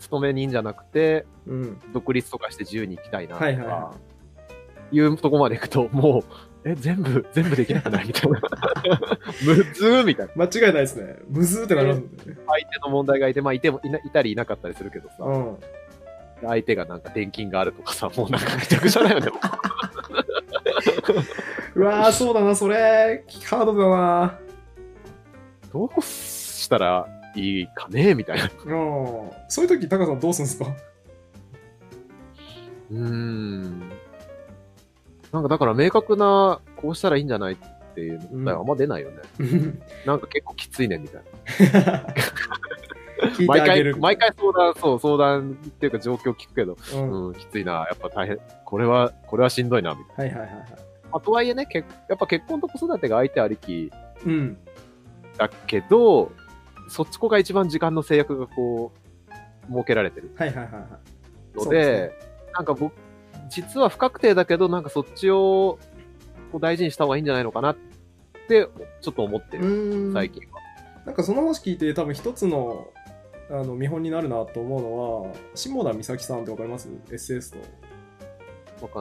[0.00, 1.80] 勤め人じゃなくて、うん。
[1.92, 3.94] 独立とかして自由に生きたいなとか、はいはいは
[4.90, 8.40] いうとこまで行くと、もう、え、全部、全部できなくないみたいな。
[9.44, 10.32] むずーみたいな。
[10.34, 11.16] 間違いないですね。
[11.28, 12.02] むずーってなるね。
[12.24, 12.42] 相手
[12.82, 15.58] の問題がいて、まあ、いてもいな、いたりいなかったりするけどさ、うん。
[16.42, 19.28] 相手がなんか転勤があるとかさ、もうなんかめちゃくちゃだよね。
[21.78, 24.38] うわー、そうだな、それ、ハードだな。
[25.72, 28.44] どうしたらいいかねみたいな。
[28.44, 29.30] うん。
[29.48, 30.74] そういう時、タカさんどうするんですか？
[32.90, 33.80] うーん。
[35.30, 37.56] なんかだから明確な、こうしたらいいんじゃないっ
[37.94, 39.16] ていうあんま出ないよね。
[40.04, 41.22] なんか結構きついね、みたい
[41.84, 42.06] な。
[43.46, 43.94] 毎回。
[43.94, 47.26] 毎回相談、そう、相談っていうか状況聞くけど、うん。
[47.28, 50.66] うん、きついな、やっぱ大変、これは、これはしんどいな、みたいはいはいはいはい。
[51.08, 51.12] な。
[51.12, 53.90] まあ、とはいえね、けやっぱ結婚と子育てが相手ありき
[54.24, 54.58] うん。
[55.36, 56.32] だけど、
[56.88, 58.92] そっちこが一番時間の制約がこ
[59.68, 60.82] う、設けられてるはいはいはいはい。
[61.56, 62.12] のそうでで、
[62.54, 62.92] なんか僕、
[63.50, 65.78] 実は不確定だけど、なんかそっちを
[66.52, 67.76] こう大事にした方がいいんじゃないのかなっ
[68.48, 68.68] て、
[69.00, 70.12] ちょっと思ってうる、ーん。
[70.12, 70.58] 最近は。
[71.04, 72.88] なんかその話聞いて多分一つの
[73.50, 77.58] あの見本になるなと思うのは下田美咲さんってわかります ?SS と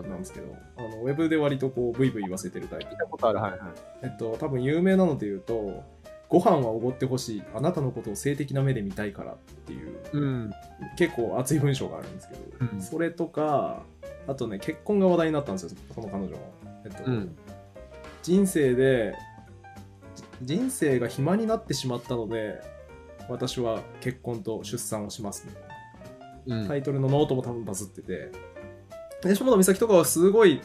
[0.09, 0.19] なん。
[0.19, 3.59] ですけどあのウェブで割とこうブイブイ言わせてるタイプ聞いたことある、はいはい。
[4.03, 5.83] えっと多分有名なので言うと
[6.29, 10.51] ご飯はおごってほしいあなたのことを性的な目で見たいからっていううん。
[10.97, 12.41] 結構熱い文章があるんですけど、
[12.73, 13.83] うんそれとか
[14.27, 16.37] あとね結婚が話題になったんですよその彼女の、
[16.85, 17.37] えっとうん。
[18.23, 19.15] 人生で
[20.41, 22.59] じ人生が暇になってしまったので
[23.29, 25.61] 私は結婚と出産をしますみたい
[26.47, 26.67] なうん。
[26.67, 28.31] タイトルのノートも多分バズってて
[29.23, 30.61] で下田美咲とかはすごい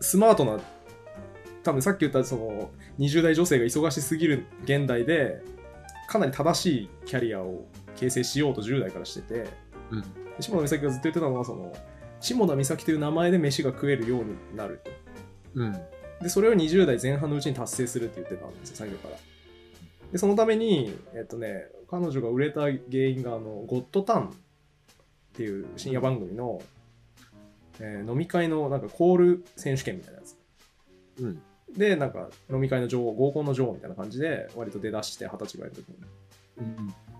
[0.00, 0.60] スマートな
[1.62, 5.42] 多分さっき言ったその20代女性が忙しすぎる現代で
[6.08, 9.46] かなり正しいキャリアを形成しようと10代からしてて
[9.90, 10.00] うん。
[10.00, 10.06] で
[10.40, 11.72] 下田美咲がずっと言ってたのはその
[12.20, 14.90] 下田美咲という名前で飯が食えるようになると
[15.54, 15.72] うん。
[16.22, 19.16] で、それを20代前半のうちに達成するって言ってたんですよ、最初から。
[20.12, 24.30] で、そのために、えっとね、彼女が売れた原因が、あの、ゴッドタンっ
[25.34, 26.62] ていう深夜番組の、
[27.80, 30.36] えー飲み会のなんかコール選手権みたいなやつ。
[31.20, 31.42] うん。
[31.76, 35.96] で、なんか飲み会の女王、合コンの女王みたいな感じで、割と出だして、二十歳ぐらいの時に。
[36.58, 36.62] う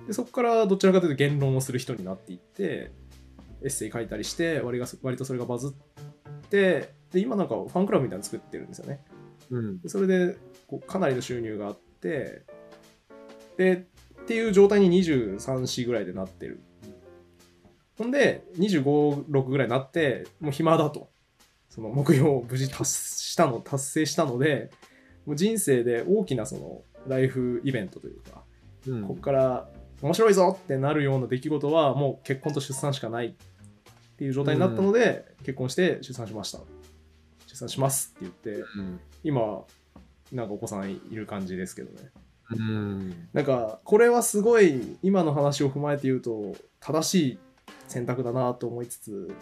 [0.03, 0.07] ん。
[0.07, 2.93] で、そこからどちらかというと言論をする人になっていって、
[3.63, 9.01] エッセイ書いたりして、割が割とそれがバズって、で、今なんかファンクラブみたいなの作ってるんですよね。
[9.51, 9.81] うん。
[9.81, 10.37] でそれで
[10.67, 12.43] こうかなりの収入があって
[13.57, 13.87] で
[14.23, 16.63] っていう状態に23、4ぐらいでなってる
[17.99, 21.11] ほんで25、6ぐらいになってもう暇だと
[21.69, 24.71] その目標を無事達したの達成したので
[25.25, 28.43] もう人生で大きなそのライフイベントというか
[28.87, 29.03] うん。
[29.03, 29.69] ここから
[30.01, 33.33] 面白いぞってなるような出来事はもう結婚と出産しかないっ
[34.17, 36.59] ていう状態になったので、結婚して出産しました
[37.47, 39.01] 出産しますって言ってうん。
[39.23, 39.63] 今
[40.33, 42.11] なんかお子さんいる感じですけどね
[42.51, 43.29] うん。
[43.33, 47.39] なんかこれはすごい今の話を踏まえて言うと正しい
[47.93, 49.35] 選択だなと思いつつ、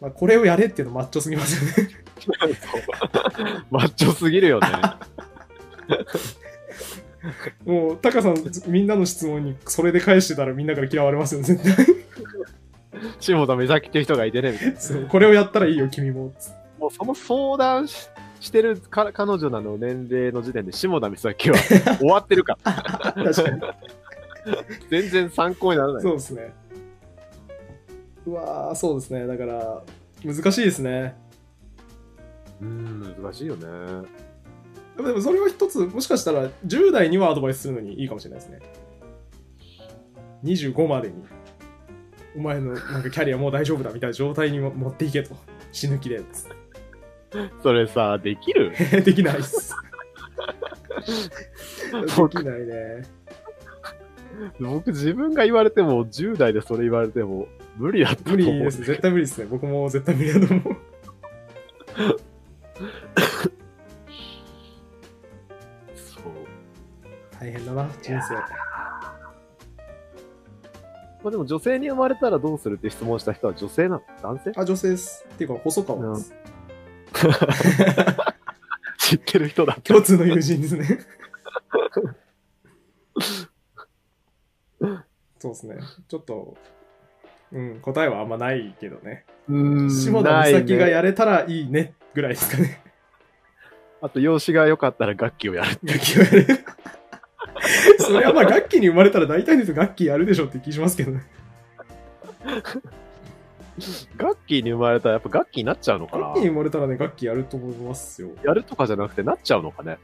[0.00, 1.94] まあ、これをやれっていうのマッチョすぎますよね
[3.70, 4.68] マッチョすぎるよね。
[7.64, 11.86] もうタカさんみんなの質問にそれで返してたらみんなから嫌われますよね絶対
[13.18, 14.80] 下田美咲っていう人がいてね、みたいな。
[14.80, 16.34] そうこれをやったらいいよ君も
[16.78, 18.08] もうその相談し
[18.40, 21.56] してるか彼女なの年齢の時点で下田美咲は
[21.98, 22.72] 終わってるから。
[23.24, 23.60] 確かに
[24.90, 26.02] 全然参考にならない。
[26.02, 26.52] そうですね
[28.26, 29.26] うわーそうですね。
[29.26, 29.82] だから
[30.24, 31.16] 難しいですね。
[32.60, 33.66] うん、難しいよね。
[34.96, 38.60] でもそれは一つもしかしたら10代にはアドバイスするのにいいかもしれないですね。
[40.44, 41.14] 25までに。
[42.36, 45.36] お前のなんかキャリアもう大丈夫だみたいな状態にも持っていけと。
[45.72, 46.22] 死ぬ気で。
[47.62, 48.72] それさ、できる？
[49.04, 49.74] できないっす。
[51.90, 53.02] できないね。
[54.60, 58.36] 僕自分が言われても、10代でそれ言われても、無理だったと無。
[58.36, 58.82] 理です。
[58.84, 59.46] 絶対無理ですね。
[59.46, 60.76] 僕も絶対無理だと思う。
[65.94, 66.22] そう。
[67.38, 68.34] 大変だな、人生。
[71.24, 74.52] まあでも女性に生まれたらどうするって質問した人は女性なの男性？
[74.56, 75.24] あ、女性です。
[75.34, 76.34] っていうか、細川です。
[78.98, 79.78] 知ってる人だ。
[79.82, 80.98] 共通の友人ですね。
[85.38, 85.78] そうですね。
[86.08, 86.56] ちょっと、
[87.54, 89.24] うん、答えはあんまないけどね。
[89.48, 92.82] うん下田美咲がやれたらいいねぐらいですかね。
[94.02, 95.78] あと、容姿が良かったら楽器をやる。
[95.82, 96.46] 楽器をやる。
[97.98, 101.22] それはまあ楽器に生まれたら大体の人楽器やるでしょって気しますけどね。
[104.16, 108.28] 楽器に生まれたらやっぱ楽器になっちゃうのかな楽器に生まれたらね、楽器やると思いますよ。
[108.44, 109.98] やるとかじゃなくてなっちゃうのかね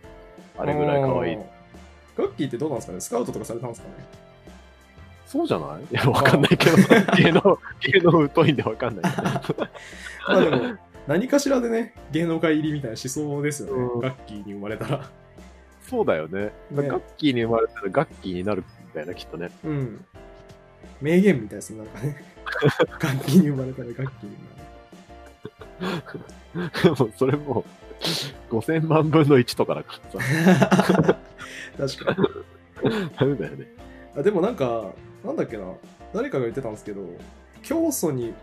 [0.56, 1.38] あれぐらい可愛い。
[2.16, 3.00] 楽器ってどうなんですかね？
[3.00, 3.94] スカウトとかされたんですかね？
[5.30, 5.84] そうじゃない？
[5.94, 6.76] いや、わかんないけど、
[7.16, 9.12] 芸能、芸能疎いんでわかんない
[9.46, 9.58] けど。
[10.28, 13.82] まあでも、何かしらでね、芸能界入りみたいなしそうですよね。
[13.94, 15.08] うん楽器に生まれたら。
[15.88, 16.50] そうだよね。
[16.72, 19.50] ね楽器に生まれたら楽器になるみたいな、きっとね。
[19.64, 20.04] うん。
[21.00, 22.24] 名言みたいですね、なんかね。
[23.00, 24.30] 楽器に生まれたら楽器に
[25.80, 25.90] な
[26.90, 26.90] る。
[26.98, 27.64] もうそれも
[28.50, 31.18] う、5000万分の1とかだからさ。
[31.78, 32.16] 確か
[32.82, 33.10] に。
[33.16, 33.66] ダメだよね。
[34.16, 34.92] あでもなんか、
[35.24, 35.64] なんだっけな、
[36.14, 37.02] 誰かが言ってたんですけど、
[37.62, 38.34] 教祖に、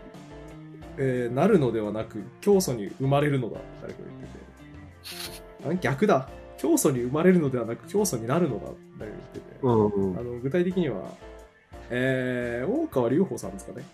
[0.96, 5.70] えーなるのではなく、教祖に生まれるのだ、誰かが言ってて。
[5.70, 6.28] あ逆だ。
[6.56, 8.66] 教祖に生まれるのではなく、教祖になるのだ、
[8.98, 9.58] 誰かが言ってて。
[9.62, 10.22] うんうんあ。
[10.22, 11.02] の具体的には、
[11.90, 13.84] えー、大川隆法さんですかね。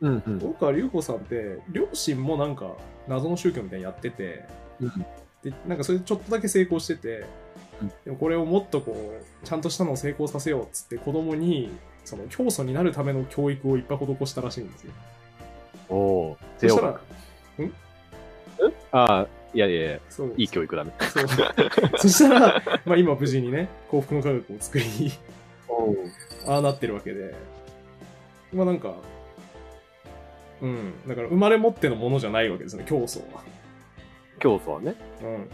[0.00, 0.38] うんうん。
[0.38, 2.76] 大川隆法さんって、両親もなんか
[3.08, 4.44] 謎の宗教みたいにやってて、
[4.80, 5.06] うん
[5.42, 7.24] でなんかそれでちょっとだけ成功してて、
[7.80, 11.70] うんでもこれをもっとこうちゃんとしたのを成功させようっつって子供に
[12.08, 14.92] その教祖になるための教育をいっぱい施したらしいんですよ。
[15.90, 16.38] おお。
[16.58, 17.00] そしたら、
[18.92, 20.92] ああ、いやいやいや、そういい教育だね。
[20.98, 21.26] そう
[22.00, 24.84] そしたら、まあ、今無事にね幸福の科学を作り
[26.46, 27.34] ああなってるわけで
[28.52, 28.94] まあなんか
[30.62, 33.42] うんだから生まれ持ってのものじゃないわけですね教祖は。
[34.38, 34.94] 教祖はね。
[35.22, 35.50] うん。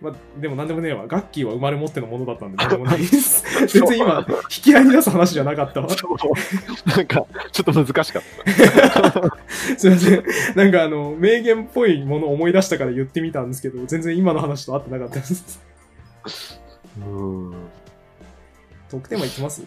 [0.00, 1.06] まあ、でもなんでもねえわ。
[1.06, 3.44] ガッキーは生まれ持ってのものだったんで、なんでもないです？
[3.68, 5.90] 全然今、引き合いに出す話じゃなかったわ。
[5.90, 9.20] すそうなんか、ちょっと難しかった。
[9.20, 10.24] いません。
[10.56, 15.60] なんかあの、名言っぽいものを思い出したから言ってみたんですけど、全然今の話と合ってなかったです。
[16.98, 17.54] うん。
[18.90, 19.60] トークテーマいきます？
[19.60, 19.66] い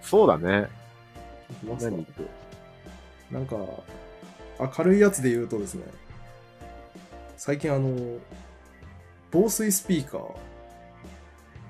[0.00, 0.68] そうだね。
[1.60, 2.06] きますか何？
[3.30, 3.56] なんか、
[4.78, 5.84] 明るいやつで言うとですね、
[7.36, 8.18] 最近あの、
[9.30, 10.20] 防水スピーカー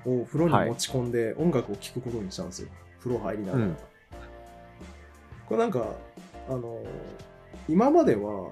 [0.05, 2.69] を風呂に持ち込んで音楽を聴くことにしたんですよ。
[2.99, 3.65] 風呂入りながら。
[3.65, 3.77] うん
[5.51, 5.85] これなんか、
[6.47, 6.81] あの、
[7.67, 8.51] 今までは、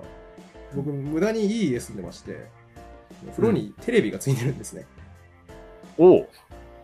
[0.76, 2.45] 僕、無駄にいい家住んでまして、
[3.38, 4.86] 風呂にテレビがついてるんですね。
[5.98, 6.30] おお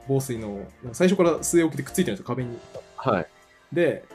[0.07, 0.65] 防水の。
[0.93, 2.57] 最初から据え置きでくっついてるんですよ、壁に。
[2.95, 3.27] はい。
[3.73, 4.05] で、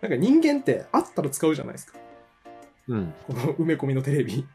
[0.00, 1.98] なんか人間ってあったら使うじゃないですか。
[2.86, 3.14] うん。
[3.26, 4.46] この埋め込みのテレビ。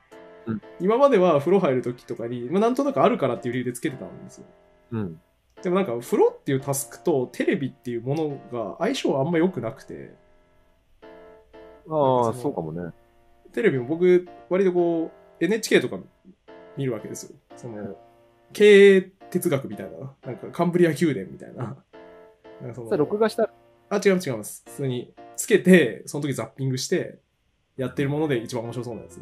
[0.46, 4.46] うん今までは風呂入るときとかに、まあ、なんとなくあるからっていう理由でつけてたんですよ。
[4.92, 5.22] うん。
[5.62, 10.14] でもなんか風呂っていうタスクとテレビっていうものが相性あんま良くなくて、
[11.90, 12.92] ああ、そうかもね。
[13.54, 16.00] テレビも僕、割とこう、NHK とか
[16.78, 17.36] 見るわけですよ。
[17.56, 17.96] その、
[18.54, 21.76] 経営哲学みたいな、なんかカンブリア宮殿みたいな。
[22.62, 23.50] なんかその録画したら、
[23.90, 24.64] あ、違う違います。
[24.68, 27.20] 普通につけて、その時ザッピングして、
[27.78, 29.20] やってるもので一番面白そうなやつ。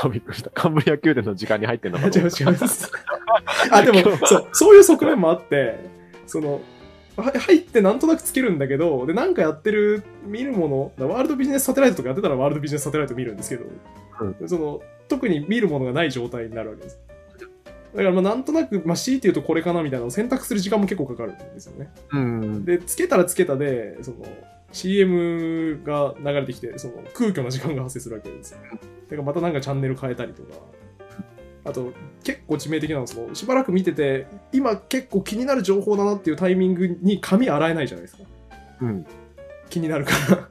[0.04, 0.50] あ、びっくりした。
[0.50, 2.90] カンブリア宮殿の時間に入ってんのあ 違う違います。
[3.70, 5.78] あ、でも、そう、そういう側面もあって、
[6.26, 6.60] その、
[7.16, 13.66] は入ってなんとなくつけるんだけど、で、なんかやってる、見るもの、ワールドビジネスサテライトとかやってたらワールドビジネスサテライト見るんですけど、
[14.46, 16.98] その、特に見るものがない状態になるわけです。
[17.94, 21.90] だから、まあ、なんとなく、まあ、強いて言うとこれかなみたいなのを選択する時間も結構かかるんですよね。
[22.12, 22.64] うん。
[22.64, 24.18] で、つけたらつけたで、その、
[24.72, 28.58] CM が流れてきて、その空虚な時間が発生するわけですよ。
[28.70, 30.54] だからまたなんかチャンネル変えたりとか。
[31.64, 31.92] あと、
[32.24, 38.22] 結構致命的なのは、その、しばらく見てて、今結構気になる情報だなっていうタイミングに髪洗えないじゃないですか。
[38.80, 39.06] うん。
[39.68, 40.48] 気になるから。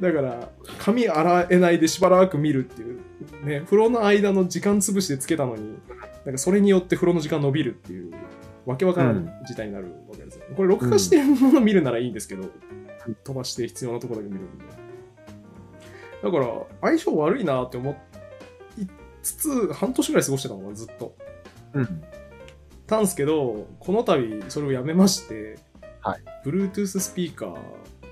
[0.00, 3.00] だから、髪洗えないでしばらく見るっていう、
[3.44, 5.76] ね、風呂の間の時間潰しでつけたのに、
[6.24, 8.12] なんかそれによって風呂の時間伸びるっていう、
[8.64, 10.44] わけわからない事態になるわけですよ。
[10.54, 12.44] これ、録画してるものを見るならいいんですけど、
[13.14, 14.64] 飛ばして必要なところだけ見るんで。
[16.22, 16.46] だから、
[16.80, 17.96] 相性悪いなって思っ
[19.26, 21.16] つつ半年ぐらい過ごしてたのかな、ずっと。
[21.74, 22.02] うん。
[22.86, 25.58] たんすけど、この度それをやめまして、
[26.00, 26.22] はい。
[26.44, 27.58] Bluetooth スピーカー、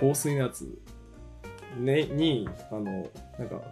[0.01, 0.77] 防水のやつ、
[1.79, 2.83] ね、に、あの、
[3.39, 3.63] なんか、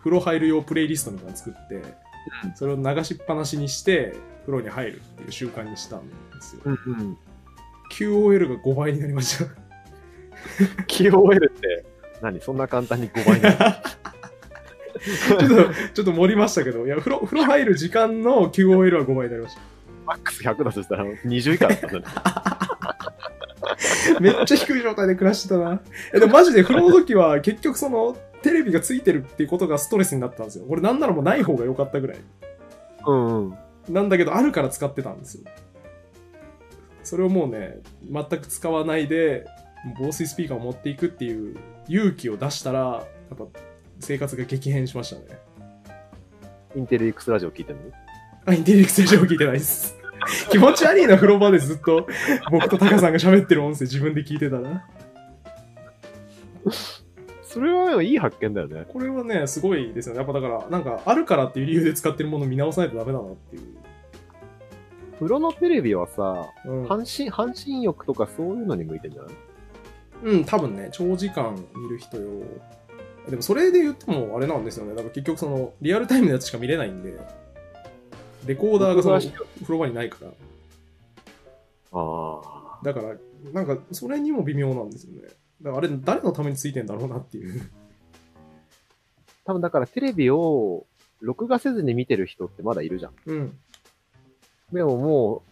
[0.00, 1.82] 風呂入る用プレイリストみたいなの作って、
[2.56, 6.62] それを流しっぱなしにして、風呂に入るっていう習慣にしたんですよ。
[6.64, 7.18] うんうん。
[7.92, 9.67] QOL が5倍になりました。
[10.86, 11.84] QOL って
[12.20, 12.40] 何？
[12.40, 13.42] そんな簡単に5倍に？
[13.42, 13.58] な る
[14.98, 15.46] ちょっと、
[15.94, 19.60] ちょっと盛りましたけど、いや、風呂、風呂入る時間の QOL は5倍になりました。
[20.04, 22.02] マックス100だとしたら20以下だったね。
[24.20, 25.80] めっちゃ低い状態で暮らしてたな。
[26.12, 30.64] え、でもマジで風呂の時は結局その、テレビがついてるっていうことがストレスになったんですよ。
[30.68, 32.18] 俺なんならもうない方が良かったぐらい。
[33.06, 33.58] うんうん。
[33.88, 35.42] なんだけど、あるから使ってたんですよ。
[37.02, 39.46] それをもうね、全く使わないで、
[39.98, 41.56] 防水スピーカーを持っていくっていう
[41.88, 43.02] 勇気を出したら、や
[43.34, 43.44] っぱ
[44.00, 45.38] 生活が激変しましたね。
[46.76, 47.82] インテリ X ラジオ聞いてるの？
[48.46, 49.96] あ、インテリックスラジオ聞いてないです。
[50.50, 52.06] 気持ち悪いな、風呂場でずっと
[52.50, 54.84] 僕とタカさんが喋ってる音声自分で聞いてたら。
[57.42, 58.84] それはいい発見だよね。
[58.88, 60.18] これはね、すごいですよね。
[60.18, 63.62] やっぱだから、なんか、あるからっていう理由で使ってるものを見直さないとダメだなっていう。
[65.14, 69.34] 風呂のテレビはさ、うん、半身、半身浴とかそういうのに向いてんじゃない？
[70.22, 72.42] うん、多分ね、長時間見る人よ。
[73.28, 74.90] でもそれで言ってもあれなんですよね。
[74.90, 77.18] だから結局その、リアルタイムのやつしか見れないんで、
[78.46, 80.30] レコーダーがその録画風呂場にないから。
[81.92, 82.80] ああ。
[82.82, 83.16] だから、
[83.52, 85.22] なんか、それにも微妙なんですよね。
[85.62, 87.70] だからあれ、誰のためについてんだろうなっていう。
[89.44, 90.86] 多分だからテレビを
[91.20, 93.12] 録画せずに見てる人ってまだいるじゃん。
[93.26, 93.58] うん。
[94.72, 95.47] でももう、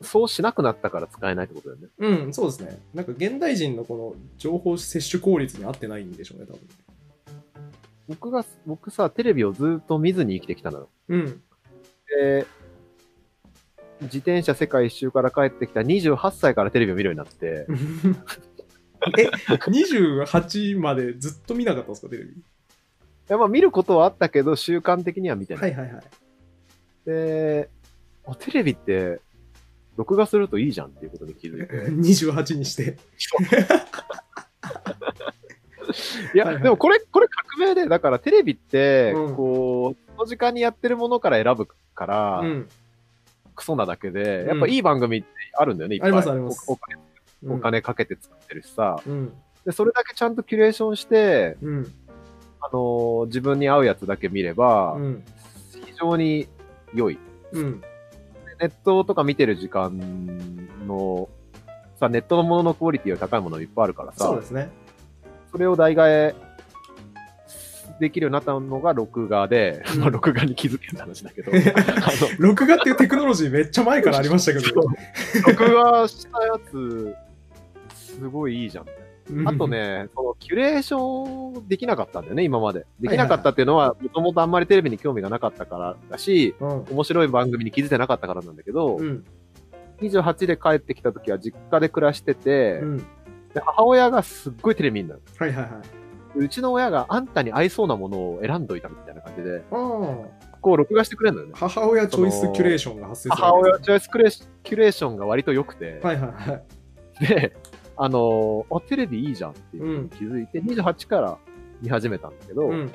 [0.00, 1.88] そうしなくなったから使えないってことだよね。
[1.98, 2.78] うん、そうですね。
[2.94, 6.60] なんか現代人のこの情報摂取効率に合ってないんでしょうね、多分。
[8.08, 10.88] 僕が、僕さ、テレビをずっと見ずに生きてきたのよ。
[11.08, 11.42] うん。
[12.20, 12.46] で、
[14.02, 17.66] 自転車世界一周から帰ってきた28歳からテレビを見るようになって、
[19.18, 22.30] え、28までずっと見なかったんですか、テレビ？
[22.30, 22.34] い
[23.28, 25.74] やまあ見ることはあったけど、習慣的には見てない。
[25.74, 26.04] はいはいはい。
[27.04, 27.68] で、
[28.26, 29.20] あ、テレビって、
[29.98, 31.74] 録画するといいじゃんっていうことに気づいて。
[31.90, 32.96] 28にして。
[36.34, 42.68] いや、はいはいでもこれ、これ革命で、だからテレビって、うんこう、その時間にやってるものから選ぶから、うん。
[43.56, 46.10] クソなだけで、うんやっぱいい番組ってあるんだよね、いっぱい。
[46.10, 46.98] ありますありますおお金
[47.56, 49.32] お金かけて作ってるしさ、うん。
[49.66, 51.92] で、それだけちゃんとキュレーションして、うん。
[52.60, 55.24] あのー自分に合うやつだけ見れば、うん。
[55.84, 56.46] 非常に
[56.94, 57.18] 良い。
[57.50, 57.82] うん。
[58.58, 59.98] でネットとか見てる時間
[60.86, 61.28] の、
[61.98, 64.70] さ、ネットのもののクオリティが高いものいっぱいあるからさ、そうですね。
[65.52, 66.34] それを代替え
[68.00, 71.52] できるようになったのが録画で、うんまあ録画に気づけた話だけど、
[72.38, 74.82] 録画っていうテクノロジーめっちゃ前からありましたけど。
[75.46, 77.14] 録画したやつ、
[77.94, 78.84] すごいいいじゃん
[79.46, 79.68] あと。
[79.68, 82.86] ね、 そのキュレーションできなかったんだよね、今まで。
[83.00, 86.84] できなかったっていうのは、もともとあんまりテレビに興味がなかったからだし、うん。
[86.90, 89.24] 面白い番組に気づいてなかったからなんだけど、うん。
[90.00, 92.96] 28で帰ってきた時は実家で暮らしてて、うん。
[92.98, 93.04] で
[93.64, 95.20] 母親がすっごいテレビ見るのよ。
[95.38, 95.72] はいはいはい。
[96.36, 99.74] うちの親があんたに合いそうなものを選んどいたみたいな感じで、あ
[100.60, 101.58] こう録画してくれるのよねあ。。
[101.68, 106.60] 母親チョイスキュレーションが発生する母親チョイスクレーキュレーションが割と良くて、はいはいは
[107.20, 107.26] い。
[107.26, 107.56] で、
[108.00, 111.38] あのーあ、テレビいいじゃんっていうのに気づいて、28から
[111.82, 112.90] 見始めたんだけど、うん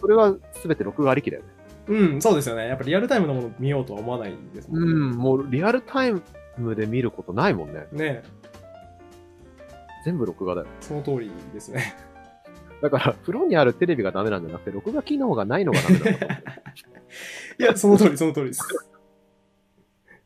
[0.00, 1.48] それは全て録画ありきだよね。
[1.88, 2.14] うん。
[2.14, 2.68] うん、そうですよね。
[2.68, 4.92] やっぱリアルタイムのものを見ようとは思わないですもんね。
[4.92, 6.14] うん、もうリアルタイ
[6.56, 7.86] ムで見ることないもんね。
[7.92, 8.22] ね
[10.06, 10.66] 全部録画だよ。
[10.80, 11.94] その通りですね。
[12.80, 16.38] だから、風呂にあるテレビがダメなんじゃなくて、録画機能がないのがダメだと思う。
[17.62, 18.89] いや、その通り、その通りです。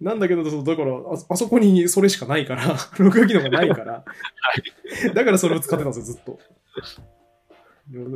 [0.05, 0.99] なんだけど、そうだからあ、
[1.31, 4.05] あそこにそれしかないから、 録画機能がないから、
[5.15, 6.39] だからそれを使ってたんですよ、ずっと。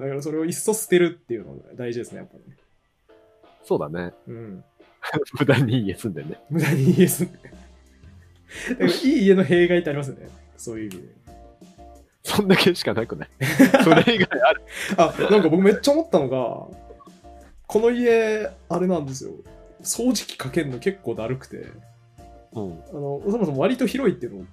[0.00, 2.56] だからそれをいっそ捨てるっていうのが大事ですね、やっぱりね。
[3.64, 4.12] そうだね。
[4.26, 4.64] うん。
[5.38, 6.38] 無駄に家住んでね。
[6.50, 7.38] 無駄に家住んで。
[7.38, 10.28] だからいい家の弊害ってありますよね。
[10.56, 11.08] そういう意味で。
[12.22, 13.28] そんだけしかなくない？
[13.84, 14.62] それ以外ある？
[14.98, 16.78] あ、なんか僕めっちゃ思ったのが、
[17.66, 19.32] この家、あれなんですよ。
[19.82, 21.66] 掃除機かけるの結構だるくて。
[22.52, 22.82] うん。
[22.90, 24.46] あのそもそも割と広いっていうの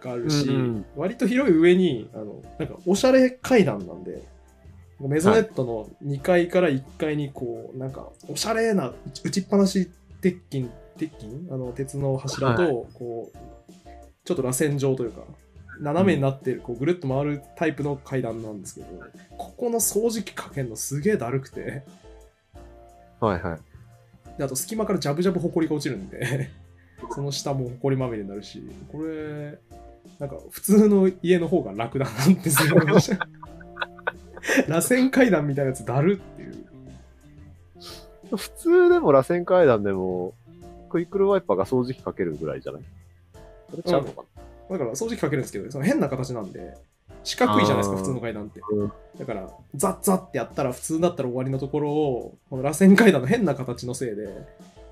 [0.00, 4.22] があるし、うんうん割と広い上にあのなんかおしゃれ階段なんで
[5.00, 8.92] メゾネットの2階から1階にこうなんかおしゃれな
[9.24, 9.90] 打ちっぱなし
[10.20, 11.48] 鉄筋鉄筋？
[11.50, 13.38] あの鉄の柱と、はいこう
[14.24, 15.22] ちょっと螺旋状というか
[15.80, 18.86] 斜めになってる、こうぐるっと回るタイプの階段なんですけど
[19.38, 21.82] ここの掃除機かけるのすげえだるくて
[23.20, 23.58] はいはい。
[24.38, 26.48] であと隙間からジャブジャブホコリが落ちるんで
[27.14, 29.58] その下もホコリまみれになるしこれ
[30.18, 33.28] なんか普通の家の方が楽だなってすごい思いました。
[34.68, 38.36] 螺旋階段みたいなやつだるっていう。
[38.36, 40.34] 普通でも螺旋階段でも、
[40.90, 42.82] クイックルワイパーが掃除機かけるぐらいじゃない？
[43.70, 44.24] それちゃうのか
[44.70, 46.76] だから掃除機かけるんですけどその変な形なんで
[47.24, 54.28] 四角いじゃないですか普通の階段ってうんだからザッザッってやったら普通だったら終わりのところをこの螺旋階段の変な形のせいで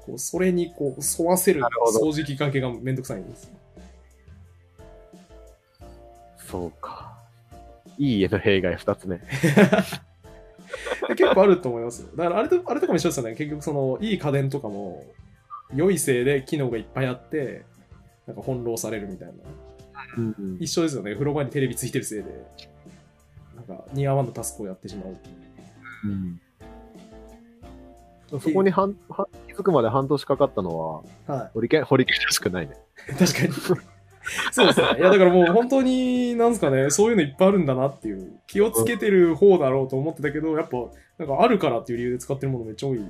[0.04, 3.50] こうそれにこう沿わせる掃除機関係がめんどくさいんです
[6.46, 7.12] そうか。
[7.98, 9.18] いい家の弊害二つ目。
[9.18, 9.24] で
[11.16, 12.08] 結構あると思いますよ。
[12.16, 13.34] だからあれとあれとかも一緒ですよね。
[13.34, 15.04] 結局そのいい家電とかも
[15.74, 17.64] 良いせいで機能がいっぱいあって、
[18.26, 19.34] なんか翻弄されるみたいな。
[20.16, 21.12] うんうん一緒ですよね。
[21.12, 22.30] 風呂場にテレビついてるせいで、
[23.54, 25.16] なんか似合わぬタスクをやってしまう。
[26.04, 26.40] うん。
[28.40, 32.76] そこに半は気づくまで半年かかったのは、はホリケン、ホリケンらしくないね。
[33.08, 33.12] い。
[33.14, 33.52] 確かに。
[34.50, 34.86] そうですね。
[34.98, 40.78] いや、だからもう本当に、なんですかね、そういうのいっぱいあるんだなっていう、気をつけてる方だろうと思ってたけど、やっぱ、
[41.18, 43.04] なんかあるからっていう理由で使ってるものめっちゃ多い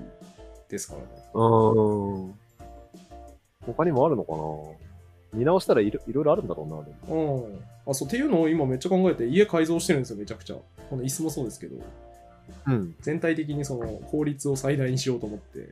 [0.68, 1.06] ですからね。
[1.32, 2.34] うーん。
[3.66, 4.38] 他にもあるのかな
[5.36, 7.46] 見直したらいろいろあるんだろうな、でも。
[7.46, 7.90] うん。
[7.90, 10.56] あ、そう、っていうのを今めっちゃ考えて、家改造してるんですよ、めちゃくちゃ。
[10.90, 11.76] この椅子もそうですけど、
[12.66, 12.96] うん。
[13.00, 15.68] 全体的にその効率を最大にしようと思って、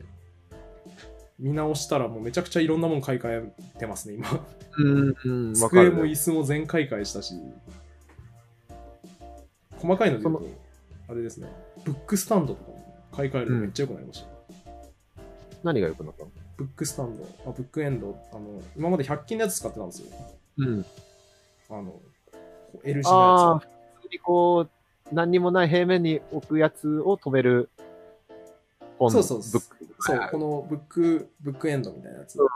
[1.38, 4.28] 見直したらもうめちゃくちゃいろんなもの買い替えてますね、今。
[4.78, 5.90] うん、うん、机。
[5.90, 7.34] も椅子も全買い替えしたし、
[9.78, 10.46] 細かいので言うと、
[11.08, 11.48] あれですね、
[11.84, 14.28] ブックスタンドとかも買い替えるのめっちゃ良くなりました。
[15.64, 16.30] 何が良くなったの？
[16.56, 20.08] ブックスタンド、あブックエンド、あの、今まで100均のやつ使ってたんですよ。
[20.58, 20.86] うん。
[21.70, 22.00] あの、
[22.84, 23.66] L 字あのやあ、普
[24.02, 27.70] 通にこう、何にもない平面に置くやつを止める
[28.98, 29.60] 本そうそうそう。
[30.00, 32.48] そうはい、このブック、ブックエンドみたいなやつうん。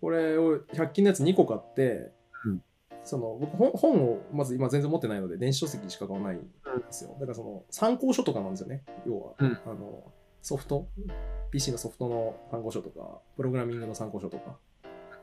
[0.00, 2.12] これを100均のやつ2個買って、
[2.44, 2.62] うん
[3.04, 6.44] その僕本本をまず今全然持ってないので電子書籍しか買わないんで
[6.90, 7.16] すよ。
[7.18, 8.82] だからその参考書とかなんですよね。
[9.06, 10.04] 要は、うんあの
[10.48, 10.88] ソフト、
[11.50, 14.56] PC のソフトの参考書とか、プログラミングの参考書とか。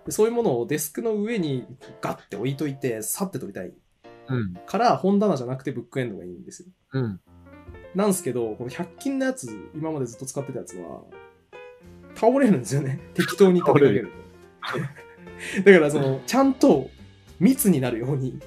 [0.05, 1.65] でそういうものをデスクの上に
[1.99, 3.73] ガッて置いといて、さって取りたい
[4.29, 4.53] うん。
[4.67, 6.67] から本棚じゃなくてブックエンドがいいんですよ。
[6.93, 7.19] うん。
[7.95, 11.01] なんですけど、この100均のやつ、今までずっと使ってたやつは、
[12.13, 12.99] 倒れるんですよね。
[13.15, 14.11] 適当に立てかける
[15.55, 15.71] と。
[15.71, 16.91] だから、その、ちゃんと
[17.39, 18.39] 密になるように、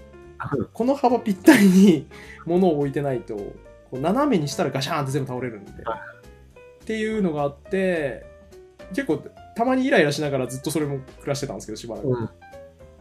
[0.73, 2.07] この幅ぴったりに
[2.47, 3.35] 物を置いてないと、
[3.91, 5.73] こう斜めにしたらガシャーンって全部倒れるんで。
[6.89, 8.25] っていうのがあって、
[8.95, 9.23] 結構、
[9.55, 12.09] たまにイライラしながらずっとそれも暮らしてたんですけど、しばらく。
[12.09, 12.27] うん。
[12.27, 12.33] こ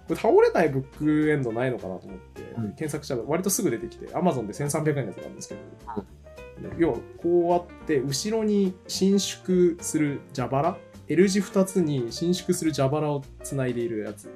[0.10, 10.78] れ倒れないブックエンドないのかなと思って、うん検索したら割とすぐ出てきて、Amazon で1300円のやつなんですけど、で要はこうあって、後ろに伸縮する蛇腹
[11.08, 14.30] ?L 字2つに伸縮する蛇腹をつないでいるやつ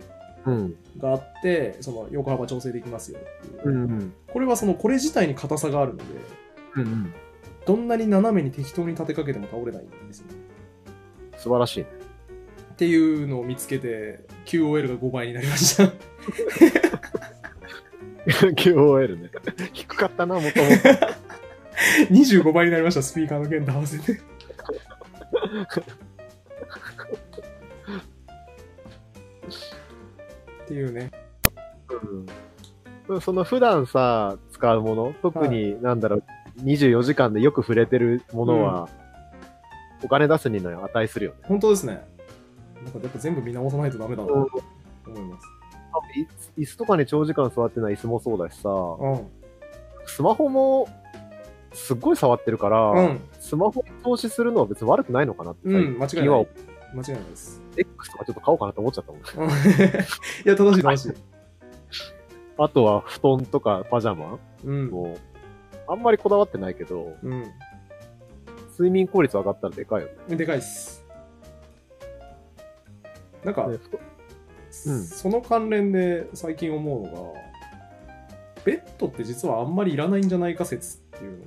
[0.46, 0.76] うん。
[0.98, 3.70] があって、その横幅調整できますよっていう。
[3.70, 4.14] うん。
[4.32, 6.04] これはそのこれ自体に硬さがあるので、
[6.78, 7.14] うん。
[7.66, 10.28] どんなに斜めに適当に立てかけても倒れないんですよ。
[11.38, 11.88] 素晴らしいね。
[12.74, 15.84] っていうのを見つけて、QOL が5倍になりました。
[18.26, 19.30] QOL ね。
[19.74, 20.62] 低かったな、もともと。
[22.12, 24.14] 25倍になりました、スピーカーの弦と合わせて。
[24.14, 24.16] っ
[30.68, 31.12] ていうね。
[33.08, 33.22] うん。
[33.22, 36.24] その普段さ、使うもの、特になんだろう、
[36.64, 38.90] 24時間でよく触れてるものは、
[40.04, 41.38] お金出すにの値するよね。
[41.44, 42.04] 本当ですね。
[42.84, 44.34] なんかやっぱ全部見直さないとダメだなと
[45.08, 45.48] 思います。
[46.58, 49.28] い椅子とかに長時間座ってない椅子もそうだしさ、うん。
[50.06, 50.88] スマホも、
[51.74, 53.22] すっごい触ってるから、うん。
[53.40, 56.48] スマホに投資するのは別に悪くないのかなって、うん、間違いない。
[56.94, 57.62] 間違いないです。
[57.78, 59.22] X とかちょっと買おうかなと思っちゃったもん。
[59.22, 59.54] うん い
[60.46, 61.14] や、正しい正しい。
[62.58, 64.90] あとは布団とかパジャマうん。
[64.90, 65.18] も、
[65.92, 67.44] あんまりこだわってないけど、うん。
[68.72, 70.36] 睡眠効率上がったらでかいよね。
[70.36, 71.06] でかいっす。
[73.44, 73.78] なんか、ね
[74.86, 81.38] うんその関連で最近思うのが、ベッドって実はあんまりいらないんじゃないか説っていう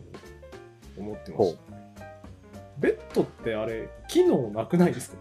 [0.99, 1.61] のを思ってました。
[2.79, 5.17] ベッドってあれ、機能なくないですか？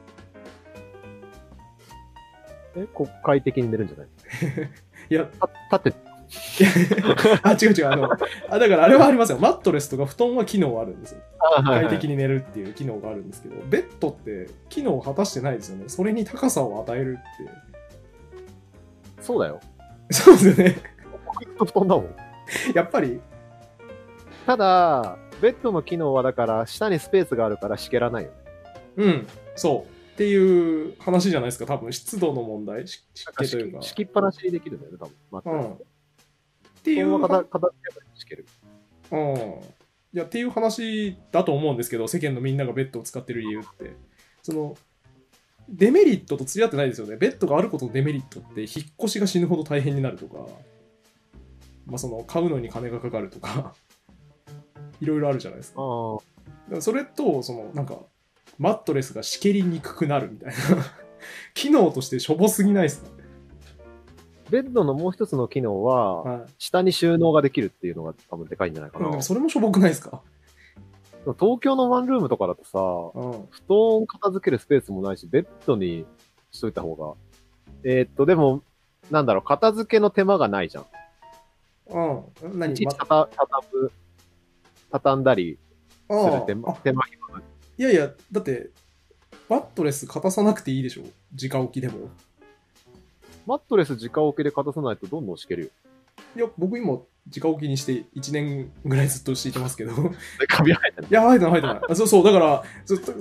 [2.76, 4.08] え、国会的に寝るんじゃない？
[5.10, 6.03] いや、た立って、
[7.44, 8.10] あ、違う違う、あの、
[8.50, 9.40] あ、だからあれはありますよ。
[9.40, 11.22] マットレスとか布団は機能あるんですよ。
[11.64, 15.86] 快適に寝るっていう機能があるんですけど、ベッドって機能を果たしてないですよね。
[15.88, 18.44] それに高さを与えるって。
[19.22, 19.60] そうだよ。
[20.12, 20.76] そうですよね。
[21.58, 22.16] 布団だもん。
[22.76, 23.20] やっぱり、
[24.46, 28.36] ただ、ベッドの機能はだから、下にスペースがあるからしけらないよね。
[28.98, 29.94] うん、そう。
[30.14, 33.82] っていう話じゃないですか、多分湿度の問題、し湿気というか。
[33.82, 34.98] 敷きっぱなしにできるんだよね、
[35.32, 35.60] 多分。
[35.60, 35.78] うん。
[36.84, 37.18] っていう
[38.26, 38.46] ける。
[39.12, 39.36] うん。
[40.14, 43.96] いや、っていう話だと思うんですけど、世間のみんながベッドを使ってる理由って。
[44.42, 44.76] その、
[45.70, 47.16] デメリットと釣り合ってないですよね。
[47.16, 48.70] ベッドがあることのデメリットって、引っ
[49.00, 50.46] 越しが死ぬほど大変になるとか、
[51.86, 53.74] まあ、その、買うのに金がかかるとか、
[55.00, 55.82] いろいろあるじゃないですか。
[55.82, 58.00] あそれと、その、なんか、
[58.58, 60.56] マットレスがしけりにくくなるみたいな。
[61.54, 63.10] 機能としてしょぼすぎないですか？
[64.50, 66.50] ベッドのもう一つの機能は、はい。
[66.58, 69.06] 下に収納ができるっていうのが多分でかいんじゃないかな。
[69.06, 70.22] うんでもそれもしょぼくないですか？
[71.40, 73.48] 東京のワンルームとかだとさ、うん。
[73.50, 76.06] 布団片付けるスペースもないし、ベッドに
[76.52, 77.14] しといた方が。
[77.86, 78.62] えーっと、でも、
[79.10, 80.86] なんだろう、片付けの手間がないじゃん。
[81.90, 82.60] うん。
[82.60, 82.74] 何？
[82.74, 83.92] いちいちまたた畳む、
[84.92, 85.58] 畳んだり
[86.10, 87.42] すある手間あ手間暇が
[87.78, 88.70] いやいや、だって、
[89.50, 91.04] マットレス片さなくていいでしょ？
[91.42, 92.10] 直置きでも。
[93.46, 95.70] マットレス直置きで片さないとどんどん敷けるよ。
[96.36, 97.00] いや、僕今、
[97.36, 99.94] 直置きにして1年ぐらいずっとしていてますけど。
[100.48, 101.08] カビ生えてる。
[101.10, 101.96] や、入ってない、入ってないあ。
[101.96, 102.64] そうそう、だから、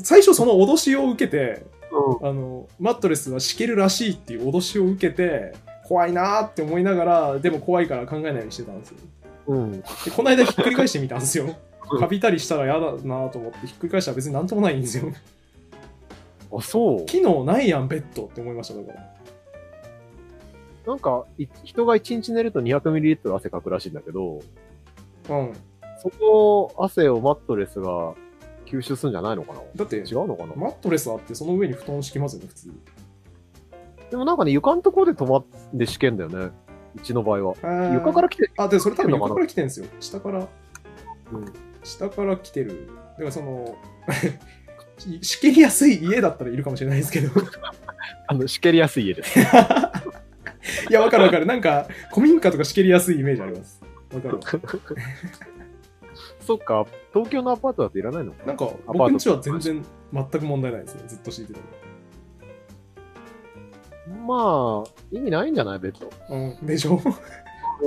[0.02, 1.64] 最初その脅しを受けて、
[2.20, 2.28] うん。
[2.28, 5.54] あの、マットレスは敷けるらしいっていう脅しを受けて、
[5.84, 8.96] 怖いなーって思いながら、でも怖いから考えないようにしてたんですよ。
[9.48, 9.80] うん。
[9.80, 11.54] で、この間ひっくり返してみたんですよ。
[11.98, 15.12] カビたりしたら嫌だなと思ってひっくり返したら別になんともないんですよ。
[16.56, 17.06] あ、そう。
[17.06, 19.11] 機能ないやん、ベッドって思いました、だから。
[20.86, 24.40] なんか、い人が1日寝ると 200ml 汗かくらしいんだけど、
[25.28, 25.52] うん。
[25.98, 26.10] そ
[26.76, 28.14] の汗をマットレスが
[28.66, 29.60] 吸収するんじゃないのかな？
[29.76, 30.54] だって、違うのかな？
[30.56, 32.72] マットレスあってその上に布団敷きますよね、普通。
[34.10, 35.44] でもなんかね、床のところで止まっ
[35.78, 36.50] て試験だよね。
[36.96, 37.92] うちの場合は。
[37.94, 38.52] 床から来てる？
[38.56, 39.86] あ、で、それ多分床から来てるんですよ。
[40.00, 40.48] 下から、うん。
[41.84, 42.88] 下から来てる。
[43.12, 43.76] だからその、
[45.22, 47.30] しけりやすい家だったらいるかもしれないですけど。
[48.26, 49.38] あの、しけりやすい家です。
[50.88, 51.46] いや、わかるわかる。
[51.46, 53.80] なんか、古民家とかしけりやすいイメージあります。
[54.14, 54.40] わかるわ。
[56.40, 61.02] そっか、東京のアパートだといらないのかなんか、アパート僕んちは全然、全く問題ないですね。
[61.06, 61.60] ずっと敷いてた
[64.26, 65.78] まあ、意味ないんじゃない？
[65.78, 66.10] ベッド。
[66.34, 66.56] の。
[66.60, 67.00] うん、でしょ？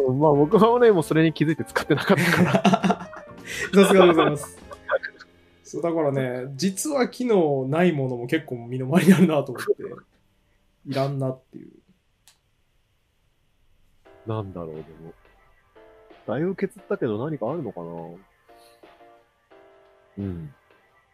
[0.08, 2.52] うんまあ僕はね、もうそれに気づいて使ってなかったから。
[3.86, 4.58] さすがでございます。
[5.64, 9.74] そうだからね、実は機能ないものも結構身の回りにあるなと思って、
[10.88, 11.70] いらんなっていう。
[14.28, 15.14] なんだろう、でも。
[16.28, 17.86] だいぶ削ったけど何かあるのかな？
[20.18, 20.54] うん。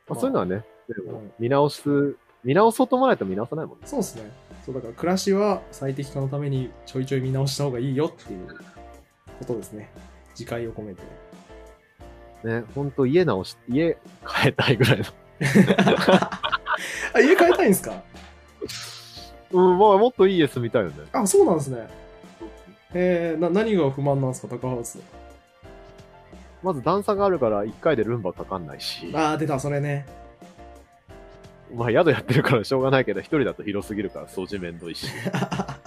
[0.08, 3.88] まあ、まあそういうのはね、でもうん見直す、見直そうと思わないと見直さないもんね。
[3.88, 4.32] そうですね。
[4.66, 8.48] そうだから暮らしは最適化のためにちょいちょい見直した方がいいよっていう
[9.40, 9.92] ことですね。
[10.32, 11.02] 自戒を込めて。
[12.44, 15.06] ね、ほんと家直し、家変えたいぐらいの。
[17.14, 18.02] あ、家変えたいんですか？
[19.52, 20.96] うん、まあもっといい家住みたいよね。
[21.12, 21.88] あ、そうなんですね。
[22.94, 25.00] えー、な何が不満なんですか、高ハウス。
[26.64, 29.12] まず段差があるから1回でルンバかかんないし。
[29.14, 30.06] あー、出た、それね。
[31.74, 35.08] まあ宿やってるからしょうがないけど、一人だと広すぎるから掃除めんどいし。